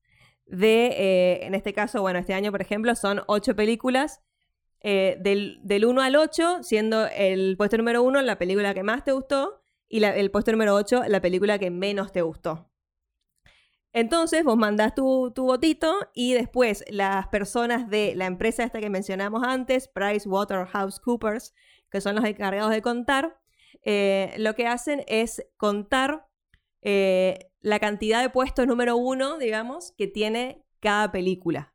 [0.45, 4.21] de, eh, en este caso, bueno, este año, por ejemplo, son ocho películas
[4.81, 9.03] eh, del, del 1 al 8, siendo el puesto número 1 la película que más
[9.03, 12.69] te gustó y el puesto número 8 la película que menos te gustó.
[13.93, 18.89] Entonces vos mandás tu, tu votito y después las personas de la empresa esta que
[18.89, 21.53] mencionamos antes, PricewaterhouseCoopers,
[21.89, 23.39] que son los encargados de contar,
[23.83, 26.27] eh, lo que hacen es contar
[27.65, 31.73] la cantidad de puestos número uno, digamos, que tiene cada película.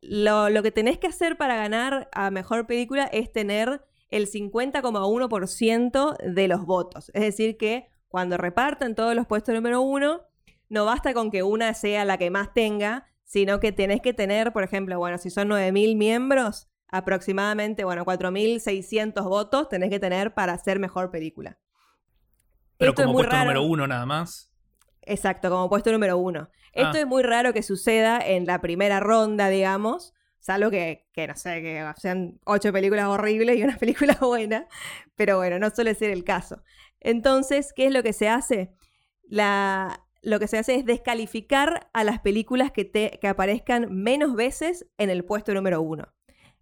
[0.00, 6.16] Lo, lo que tenés que hacer para ganar a mejor película es tener el 50,1%
[6.16, 7.10] de los votos.
[7.12, 10.22] Es decir, que cuando reparten todos los puestos número uno,
[10.70, 14.54] no basta con que una sea la que más tenga, sino que tenés que tener,
[14.54, 20.56] por ejemplo, bueno, si son 9.000 miembros, aproximadamente, bueno, 4.600 votos tenés que tener para
[20.56, 21.58] ser mejor película.
[22.78, 23.52] Pero Esto es como muy puesto raro.
[23.52, 24.53] número uno nada más.
[25.06, 26.50] Exacto, como puesto número uno.
[26.72, 27.00] Esto Ah.
[27.00, 31.62] es muy raro que suceda en la primera ronda, digamos, salvo que, que no sé,
[31.62, 34.66] que sean ocho películas horribles y una película buena,
[35.14, 36.62] pero bueno, no suele ser el caso.
[37.00, 38.74] Entonces, ¿qué es lo que se hace?
[39.22, 44.34] La, lo que se hace es descalificar a las películas que, te, que aparezcan menos
[44.34, 46.12] veces en el puesto número uno.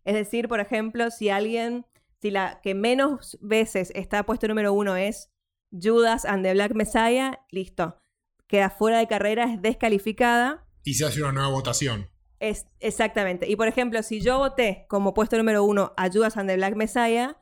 [0.04, 1.86] Es decir, por ejemplo, si alguien,
[2.20, 5.30] si la que menos veces está puesto número uno es
[5.70, 8.01] Judas and the Black Messiah, listo.
[8.52, 10.66] Queda fuera de carrera, es descalificada.
[10.84, 12.10] Y se hace una nueva votación.
[12.38, 13.48] Es, exactamente.
[13.48, 16.76] Y por ejemplo, si yo voté como puesto número uno a Judas and the Black
[16.76, 17.38] Messiah,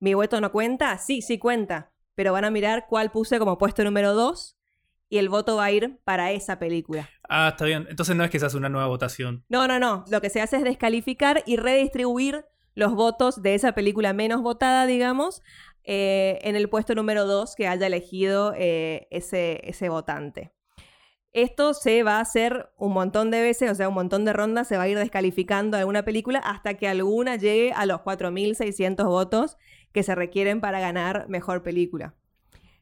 [0.00, 0.98] ¿mi voto no cuenta?
[0.98, 1.92] Sí, sí cuenta.
[2.16, 4.58] Pero van a mirar cuál puse como puesto número dos
[5.08, 7.08] y el voto va a ir para esa película.
[7.28, 7.86] Ah, está bien.
[7.88, 9.44] Entonces no es que se hace una nueva votación.
[9.48, 10.04] No, no, no.
[10.10, 14.86] Lo que se hace es descalificar y redistribuir los votos de esa película menos votada,
[14.86, 15.40] digamos,
[15.90, 20.52] eh, en el puesto número 2 que haya elegido eh, ese, ese votante.
[21.32, 24.68] Esto se va a hacer un montón de veces, o sea, un montón de rondas,
[24.68, 29.56] se va a ir descalificando alguna película hasta que alguna llegue a los 4.600 votos
[29.92, 32.14] que se requieren para ganar mejor película.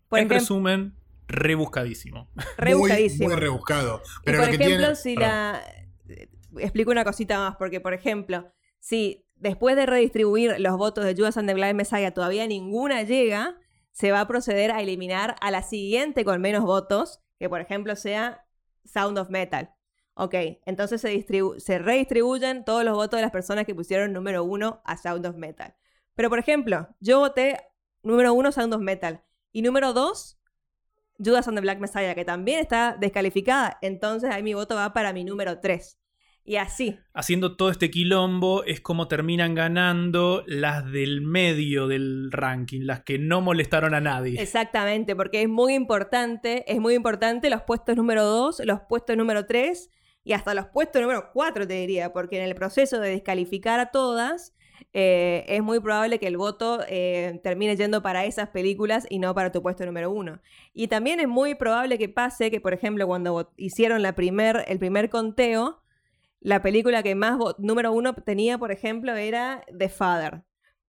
[0.08, 0.96] Por en ejemplo, resumen,
[1.28, 2.28] rebuscadísimo.
[2.56, 3.26] rebuscadísimo.
[3.28, 4.02] Muy, muy rebuscado.
[4.24, 4.96] Pero y por lo que ejemplo, tiene.
[4.96, 5.30] si Perdón.
[5.30, 5.62] la.
[6.08, 6.28] eh,
[6.58, 8.50] Explico una cosita más, porque, por ejemplo,
[8.80, 13.58] si después de redistribuir los votos de Judas and the Blind Messiah todavía ninguna llega,
[13.92, 17.96] se va a proceder a eliminar a la siguiente con menos votos, que por ejemplo
[17.96, 18.46] sea
[18.84, 19.70] Sound of Metal.
[20.14, 20.34] Ok,
[20.64, 21.26] entonces se,
[21.58, 25.36] se redistribuyen todos los votos de las personas que pusieron número uno a Sound of
[25.36, 25.74] Metal.
[26.14, 27.60] Pero, por ejemplo, yo voté
[28.02, 29.22] número uno Sound of Metal
[29.52, 30.36] y número dos
[31.18, 33.78] Judas and the Black Messiah, que también está descalificada.
[33.82, 35.98] Entonces ahí mi voto va para mi número 3.
[36.48, 36.96] Y así.
[37.12, 43.18] Haciendo todo este quilombo es como terminan ganando las del medio del ranking, las que
[43.18, 44.40] no molestaron a nadie.
[44.40, 49.44] Exactamente, porque es muy importante, es muy importante los puestos número 2, los puestos número
[49.44, 49.90] 3
[50.22, 53.90] y hasta los puestos número 4, te diría, porque en el proceso de descalificar a
[53.90, 54.54] todas,
[54.92, 59.34] eh, es muy probable que el voto eh, termine yendo para esas películas y no
[59.34, 60.40] para tu puesto número 1.
[60.74, 64.78] Y también es muy probable que pase que, por ejemplo, cuando hicieron la primer, el
[64.78, 65.82] primer conteo,
[66.40, 70.42] la película que más número uno tenía, por ejemplo, era The Father.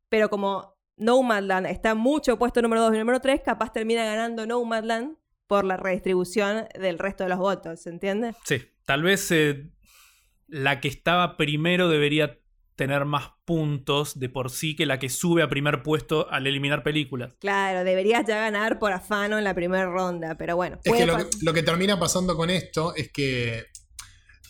[0.09, 5.17] Pero como Nomadland está mucho puesto número 2 y número 3, capaz termina ganando Nomadland
[5.47, 8.33] por la redistribución del resto de los votos, ¿se entiende?
[8.43, 9.69] Sí, tal vez eh,
[10.47, 12.39] la que estaba primero debería
[12.75, 16.83] tener más puntos de por sí que la que sube a primer puesto al eliminar
[16.83, 17.31] películas.
[17.39, 20.77] Claro, deberías ya ganar por afano en la primera ronda, pero bueno.
[20.83, 23.65] Es que lo, que pas- lo que termina pasando con esto es que.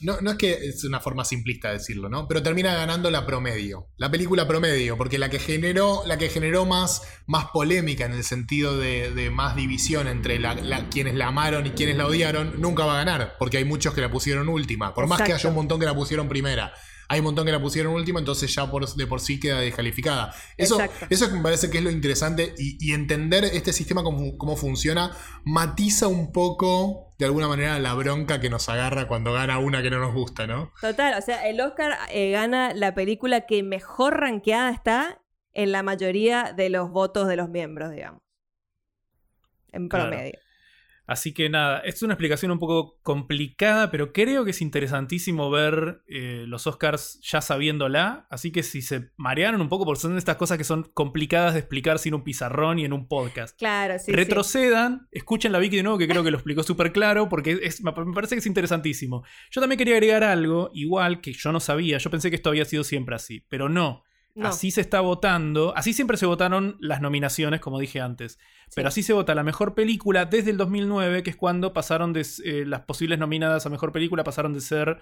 [0.01, 2.27] No, no es que es una forma simplista decirlo, ¿no?
[2.27, 3.87] Pero termina ganando la promedio.
[3.97, 8.23] La película promedio, porque la que generó, la que generó más, más polémica en el
[8.23, 12.61] sentido de, de más división entre la- la- quienes la amaron y quienes la odiaron,
[12.61, 13.35] nunca va a ganar.
[13.39, 14.93] Porque hay muchos que la pusieron última.
[14.93, 16.73] Por más que haya un montón que la pusieron primera.
[17.09, 20.33] Hay un montón que la pusieron última, entonces ya por, de por sí queda descalificada.
[20.57, 21.07] Eso, Exacto.
[21.09, 25.11] eso me parece que es lo interesante y, y entender este sistema cómo, cómo funciona
[25.43, 29.89] matiza un poco, de alguna manera, la bronca que nos agarra cuando gana una que
[29.89, 30.71] no nos gusta, ¿no?
[30.81, 35.21] Total, o sea, el Oscar eh, gana la película que mejor rankeada está
[35.53, 38.21] en la mayoría de los votos de los miembros, digamos.
[39.71, 40.17] En Claro.
[41.07, 46.03] Así que nada, es una explicación un poco complicada, pero creo que es interesantísimo ver
[46.07, 48.27] eh, los Oscars ya sabiéndola.
[48.29, 51.61] Así que si se marearon un poco, porque son estas cosas que son complicadas de
[51.61, 53.57] explicar sin un pizarrón y en un podcast.
[53.57, 54.05] Claro, sí.
[54.07, 54.11] sí.
[54.11, 57.81] Retrocedan, escuchen la Vicky de nuevo, que creo que lo explicó súper claro, porque es,
[57.81, 59.23] me parece que es interesantísimo.
[59.49, 62.65] Yo también quería agregar algo, igual que yo no sabía, yo pensé que esto había
[62.65, 64.03] sido siempre así, pero no.
[64.37, 64.49] No.
[64.49, 68.37] Así se está votando, así siempre se votaron las nominaciones, como dije antes.
[68.75, 72.25] Pero así se vota la mejor película desde el 2009, que es cuando pasaron de
[72.45, 75.01] eh, las posibles nominadas a mejor película pasaron de ser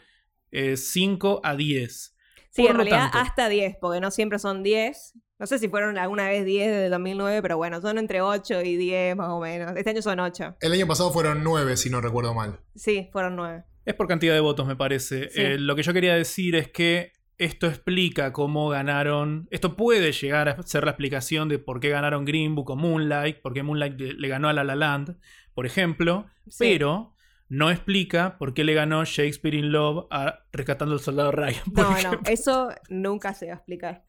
[0.76, 2.16] 5 a 10.
[2.52, 5.14] Sí, Por en realidad tanto- hasta 10, porque no siempre son 10.
[5.38, 8.62] No sé si fueron alguna vez 10 desde el 2009, pero bueno, son entre 8
[8.62, 9.76] y 10 más o menos.
[9.76, 10.56] Este año son 8.
[10.62, 12.62] El año pasado fueron 9, si no recuerdo mal.
[12.74, 13.66] Sí, fueron 9.
[13.84, 15.30] Es por cantidad de votos, me parece.
[15.30, 15.42] Sí.
[15.42, 19.48] Eh, lo que yo quería decir es que esto explica cómo ganaron.
[19.52, 23.42] Esto puede llegar a ser la explicación de por qué ganaron Green Book o Moonlight,
[23.42, 25.18] por qué Moonlight le, ganó a La La Land,
[25.54, 26.58] por ejemplo, Sí.
[26.60, 27.14] pero
[27.50, 31.64] no explica por qué le ganó Shakespeare in Love a Rescatando al Soldado Ryan.
[31.74, 34.06] No, no, eso nunca se va a explicar.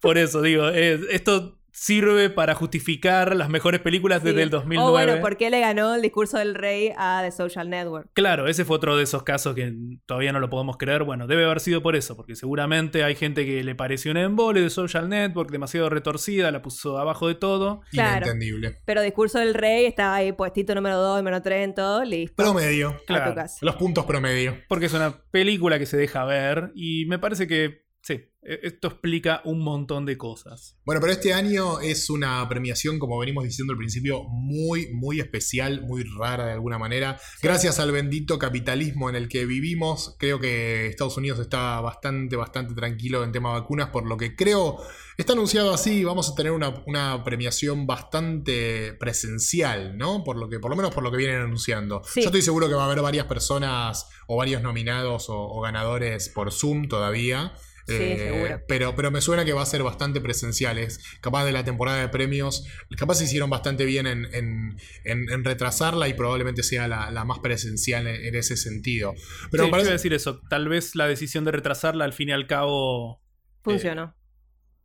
[0.00, 4.42] Por eso digo, eh, esto sirve para justificar las mejores películas desde Sí.
[4.42, 4.88] el 2009.
[4.88, 8.10] O bueno, ¿por qué le ganó el discurso del rey a The Social Network?
[8.12, 9.72] Claro, ese fue otro de esos casos que
[10.06, 11.04] todavía no lo podemos creer.
[11.04, 14.60] Bueno, debe haber sido por eso, porque seguramente hay gente que le pareció un embole
[14.60, 17.80] de Social Network, demasiado retorcida, la puso abajo de todo.
[17.90, 18.26] Claro.
[18.26, 18.78] Inentendible.
[18.84, 22.34] Pero discurso del rey estaba ahí puestito número 2, número 3 en todo, listo.
[22.36, 22.96] Promedio.
[23.06, 23.34] Claro.
[23.60, 24.56] Los puntos promedio.
[24.68, 29.42] Porque es una película que se deja ver y me parece que, sí, esto explica
[29.44, 30.76] un montón de cosas.
[30.84, 35.82] Bueno, pero este año es una premiación, como venimos diciendo al principio, muy, muy especial,
[35.82, 37.20] muy rara de alguna manera.
[37.42, 42.74] Gracias al bendito capitalismo en el que vivimos, creo que Estados Unidos está bastante, bastante
[42.74, 44.78] tranquilo en tema vacunas, por lo que creo,
[45.18, 50.24] está anunciado así, vamos a tener una, una premiación bastante presencial, ¿no?
[50.24, 52.02] Por lo que, por lo menos por lo que vienen anunciando.
[52.04, 52.22] Sí.
[52.22, 56.30] Yo estoy seguro que va a haber varias personas o varios nominados o, o ganadores
[56.30, 57.52] por Zoom todavía.
[57.86, 58.62] Sí, Eh, seguro.
[58.68, 60.78] Pero, pero me suena que va a ser bastante presencial.
[60.78, 62.64] Es capaz de la temporada de premios,
[62.96, 67.24] capaz se hicieron bastante bien en, en- en- en retrasarla y probablemente sea la, la
[67.24, 69.14] más presencial en, en ese sentido.
[69.50, 70.40] Pero sí, me parece- decir eso.
[70.48, 73.22] Tal vez la decisión de retrasarla al fin y al cabo,
[73.62, 74.14] Funcionó.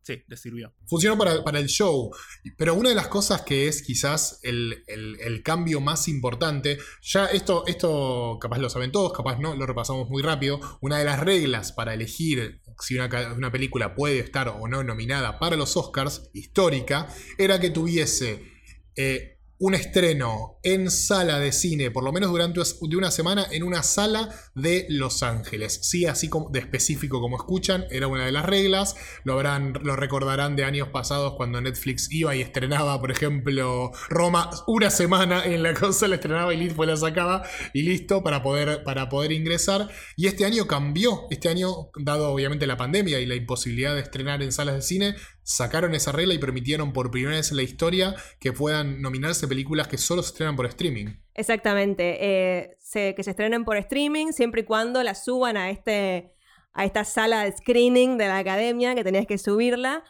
[0.01, 0.73] sí, le sirvió.
[0.85, 2.11] funcionó para, para el show.
[2.57, 7.25] Pero una de las cosas que es quizás el, el- el cambio más importante, ya
[7.27, 10.59] esto, esto capaz lo saben todos, capaz no, lo repasamos muy rápido.
[10.81, 15.55] Una de las reglas para elegir si una, película puede estar o no nominada para
[15.55, 17.07] los Oscars, histórica,
[17.37, 18.51] era que tuviese
[18.95, 23.63] eh, un estreno en sala de cine, por lo menos durante de una semana, en
[23.63, 25.79] una sala de Los Ángeles.
[25.83, 28.95] Sí, así como de específico como escuchan, era una de las reglas.
[29.23, 34.49] Lo habrán, lo recordarán de años pasados cuando Netflix iba y estrenaba, por ejemplo, Roma
[34.67, 37.43] una semana en la consola, estrenaba y listo, la sacaba
[37.73, 39.89] y listo para poder, para poder ingresar.
[40.15, 41.27] Y este año cambió.
[41.29, 45.15] Este año, dado obviamente la pandemia y la imposibilidad de estrenar en salas de cine,
[45.45, 49.87] sacaron esa regla y permitieron por primera vez en la historia que puedan nominarse películas
[49.87, 51.17] que solo se estrenan por streaming.
[51.35, 52.17] Exactamente.
[52.19, 56.33] eh, se- que se estrenen por streaming siempre y cuando la suban a, este,
[56.73, 60.03] a esta sala de screening de la academia, que tenías que subirla.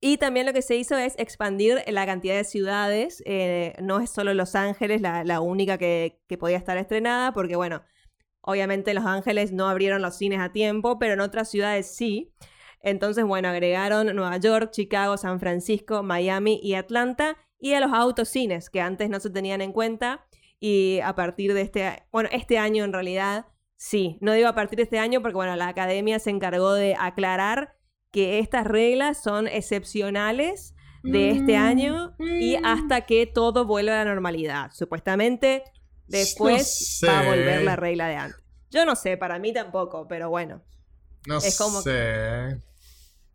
[0.00, 3.22] Y también lo que se hizo es expandir la cantidad de ciudades.
[3.24, 7.82] eh, no es solo Los Ángeles la, única que, que podía estar estrenada, porque bueno,
[8.40, 12.32] obviamente Los Ángeles no abrieron los cines a tiempo, pero en otras ciudades sí.
[12.82, 18.70] Entonces, bueno, agregaron Nueva York, Chicago, San Francisco, Miami y Atlanta y a los autocines
[18.70, 20.26] que antes no se tenían en cuenta
[20.58, 24.76] y a partir de este, bueno, este año en realidad, sí, no digo a partir
[24.78, 27.76] de este año porque, bueno, la academia se encargó de aclarar
[28.10, 30.74] que estas reglas son excepcionales
[31.04, 34.70] de este año y hasta que todo vuelva a la normalidad.
[34.72, 35.64] Supuestamente
[36.06, 38.42] después No va a volver la regla de antes.
[38.70, 40.62] Yo no sé, para mí tampoco, pero bueno.
[41.26, 42.60] No Es como- sé.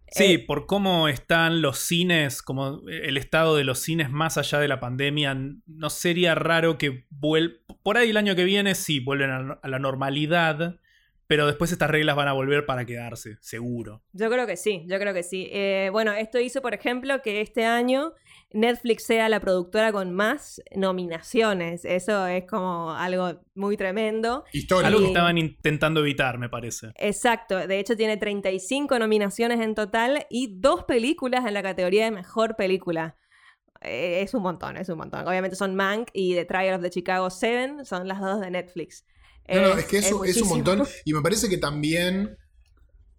[0.10, 4.60] Sí, Eh, por cómo están los cines, como el estado de los cines más allá
[4.60, 5.36] de la pandemia,
[5.66, 7.56] no sería raro que vuelva.
[7.84, 10.80] Por ahí el año que viene sí vuelven a a la normalidad,
[11.28, 14.02] pero después estas reglas van a volver para quedarse, seguro.
[14.14, 15.50] Yo creo que sí, yo creo que sí.
[15.52, 18.14] Eh, bueno, esto hizo, por ejemplo, que este año
[18.52, 21.84] Netflix sea la productora con más nominaciones.
[21.86, 24.46] Eso es como algo muy tremendo.
[24.54, 24.88] Histórico.
[24.88, 26.92] Algo que estaban intentando evitar, me parece.
[26.96, 32.12] Exacto, de hecho tiene 35 nominaciones en total y dos películas en la categoría de
[32.12, 33.18] mejor película.
[33.82, 35.28] Eh, es un montón, es un montón.
[35.28, 39.06] Obviamente son Mank y The Trial of the Chicago 7, son las dos de Netflix.
[39.48, 40.84] No, no, es que eso es, un montón.
[41.06, 42.38] Y me parece que también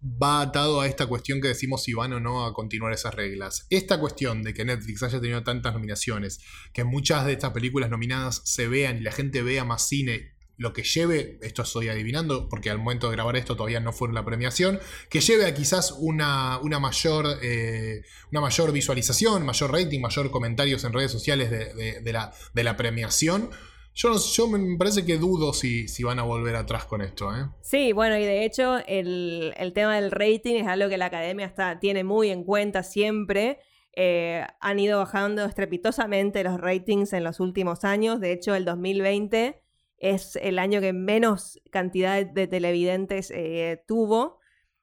[0.01, 3.67] va atado a esta cuestión que decimos si van o no a continuar esas reglas.
[3.69, 6.39] Esta cuestión de que Netflix haya tenido tantas nominaciones,
[6.73, 10.35] que muchas de estas películas nominadas se vean y la gente vea más cine.
[10.57, 14.11] Lo que lleve, esto estoy adivinando, porque al momento de grabar esto todavía no fue
[14.11, 14.79] la premiación,
[15.09, 20.83] que lleve a quizás una, una mayor, eh, una mayor visualización, mayor rating, mayor comentarios
[20.83, 23.51] en redes sociales de, la, de la premiación.
[23.93, 27.35] Yo, yo me parece que dudo si, van a volver atrás con esto.
[27.35, 27.49] ¿eh?
[27.61, 31.45] Sí, bueno, y de hecho el, el tema del rating es algo que la academia
[31.45, 33.59] está, tiene muy en cuenta siempre.
[34.01, 38.19] Eh, han ido bajando estrepitosamente los ratings en los últimos años.
[38.19, 39.61] De hecho, el 2020
[39.97, 44.39] es el año que menos cantidad de televidentes eh, tuvo.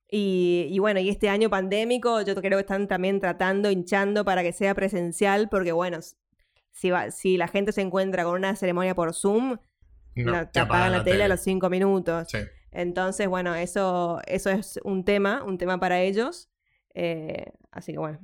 [0.09, 4.43] Y, y bueno, y este año pandémico, yo creo que están también tratando, hinchando para
[4.43, 5.99] que sea presencial, porque bueno,
[6.77, 9.59] si, va- si la gente se encuentra con una ceremonia por Zoom,
[10.15, 12.29] No, la- te apagan la tele a los cinco minutos.
[12.31, 12.39] Sí.
[12.71, 16.51] Entonces, bueno, eso, eso es un tema, un tema para ellos.
[16.95, 18.21] Eh, así que bueno,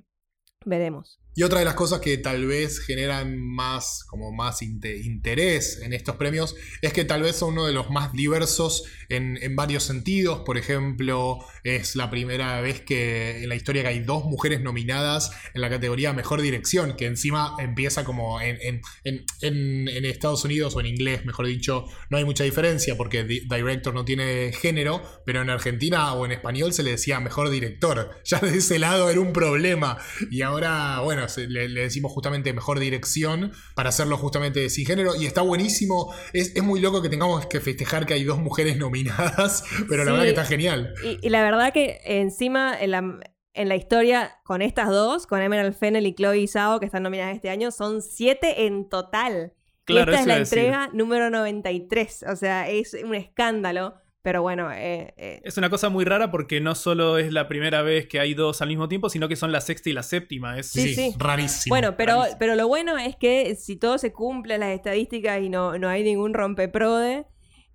[0.65, 1.21] veremos.
[1.35, 5.93] Y otra de las cosas que tal vez generan más, como más inte- interés en
[5.93, 10.43] estos premios es que tal vez son uno de los más diversos en, varios sentidos.
[10.45, 15.31] Por ejemplo, es la primera vez que en la historia que hay dos mujeres nominadas
[15.55, 20.81] en la categoría Mejor Dirección, que encima empieza como en, en- en- Estados Unidos o
[20.81, 25.41] en inglés, mejor dicho, no hay mucha diferencia porque di- director no tiene género, pero
[25.43, 28.11] en Argentina o en español se le decía Mejor Director.
[28.25, 29.99] Ya de ese lado era un problema.
[30.31, 35.15] Y ahora, bueno, le, le decimos justamente mejor dirección para hacerlo justamente sin género.
[35.15, 36.15] Y está buenísimo.
[36.33, 40.13] Es, es muy loco que tengamos que festejar que hay dos mujeres nominadas, pero la
[40.13, 40.95] verdad que está genial.
[41.05, 43.21] Y, y la verdad que encima en la,
[43.55, 47.35] en la historia con estas dos, con Emerald Fennel y Chloe Zhao, que están nominadas
[47.35, 49.53] este año, son siete en total.
[49.85, 50.59] Claro, y esta es la iba a decir.
[50.59, 52.25] entrega número 93.
[52.29, 53.95] O sea, es un escándalo.
[54.23, 57.83] Pero bueno, eh, eh, Es una cosa muy rara porque no solo es la primera
[57.83, 60.59] vez que hay dos al mismo tiempo, sino que son la sexta y la séptima.
[60.59, 61.13] Es, Sí, sí.
[61.19, 61.73] rarísimo.
[61.75, 62.39] Bueno, pero, rarísimo.
[62.39, 66.05] pero lo bueno es que si todo se cumple, las estadísticas y no, no hay
[66.05, 67.27] ningún rompeprode,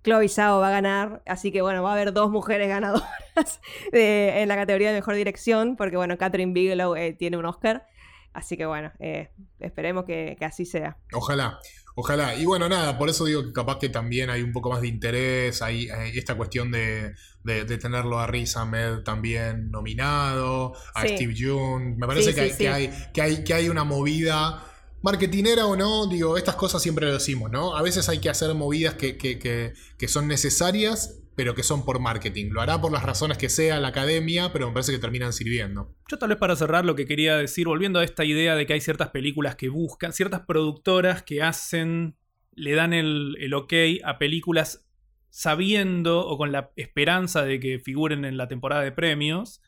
[0.02, 1.22] Chloe Zhao va a ganar.
[1.26, 3.04] Así que bueno, va a haber dos mujeres ganadoras
[3.92, 7.86] de- en la categoría de mejor dirección, porque bueno, Catherine Bigelow eh, tiene un Oscar.
[8.32, 9.28] Así que bueno, eh,
[9.60, 10.96] esperemos que, que así sea.
[11.12, 11.58] Ojalá,
[12.00, 12.36] ojalá.
[12.36, 14.86] Y bueno, nada, por eso digo que capaz que también hay un poco más de
[14.88, 21.02] interés, hay, hay esta cuestión de, de- de tenerlo a Riz Ahmed también nominado, a
[21.02, 21.08] Sí.
[21.16, 21.96] Steve June.
[21.98, 24.64] Me parece Sí, que, hay, sí, que, hay, que, hay, que hay una movida.
[25.02, 27.76] Marketinera o no, digo, estas cosas siempre lo decimos, ¿no?
[27.76, 32.50] A veces hay que hacer movidas que- que son necesarias, pero que son por marketing.
[32.50, 35.94] Lo hará por las razones que sea la academia, pero me parece que terminan sirviendo.
[36.08, 38.72] Yo tal vez para cerrar lo que quería decir, volviendo a esta idea de que
[38.72, 42.16] hay ciertas películas que buscan, ciertas productoras que hacen,
[42.56, 43.72] le dan el, el ok
[44.02, 44.88] a películas
[45.30, 49.62] sabiendo o con la esperanza de que figuren en la temporada de premios.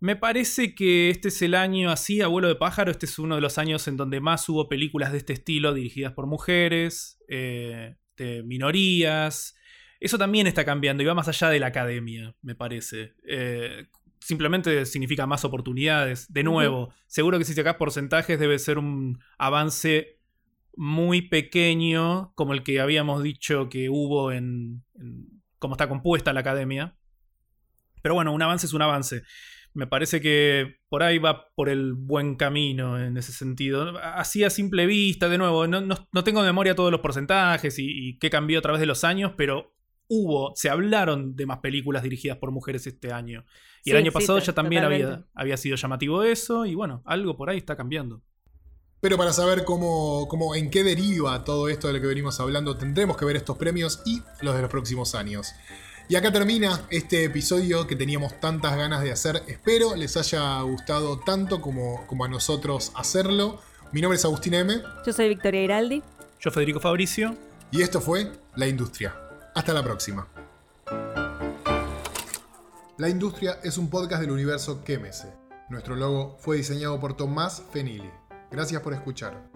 [0.00, 3.40] Me parece que este es el año así, abuelo de pájaro, este es uno de
[3.40, 8.42] los años en donde más hubo películas de este estilo dirigidas por mujeres, eh, de
[8.42, 9.54] minorías.
[10.00, 13.14] Eso también está cambiando y va más allá de la academia, me parece.
[13.26, 13.86] Eh,
[14.20, 16.32] simplemente significa más oportunidades.
[16.32, 20.18] De nuevo, seguro que si sacás porcentajes debe ser un avance
[20.76, 25.26] muy pequeño, como el que habíamos dicho que hubo en, en
[25.58, 26.96] cómo está compuesta la academia.
[28.00, 29.22] Pero bueno, un avance es un avance.
[29.74, 33.98] Me parece que por ahí va por el buen camino en ese sentido.
[33.98, 37.78] Así a simple vista, de nuevo, no, no- no tengo en memoria todos los porcentajes
[37.80, 39.74] y, y qué cambió a través de los años, pero
[40.08, 43.44] hubo, se hablaron de más películas dirigidas por mujeres este año.
[43.84, 47.36] Y el año sí, pasado ya también había, había sido llamativo eso, y bueno, algo
[47.36, 48.22] por ahí está cambiando.
[49.00, 52.76] Pero para saber cómo, cómo, en qué deriva todo esto de lo que venimos hablando,
[52.76, 55.54] tendremos que ver estos premios y los de los próximos años.
[56.08, 59.42] Y acá termina este episodio que teníamos tantas ganas de hacer.
[59.46, 63.60] Espero les haya gustado tanto como, como a nosotros hacerlo.
[63.92, 64.80] Mi nombre es Agustín M.
[65.06, 66.02] Yo soy Victoria Iraldi.
[66.40, 67.36] Yo, Federico Fabricio.
[67.70, 69.27] Y esto fue La Industria.
[69.58, 70.24] Hasta la próxima.
[72.96, 75.26] La Industria es un podcast del universo QMS.
[75.68, 78.08] Nuestro logo fue diseñado por Tomás Fenili.
[78.52, 79.50] Gracias por escuchar.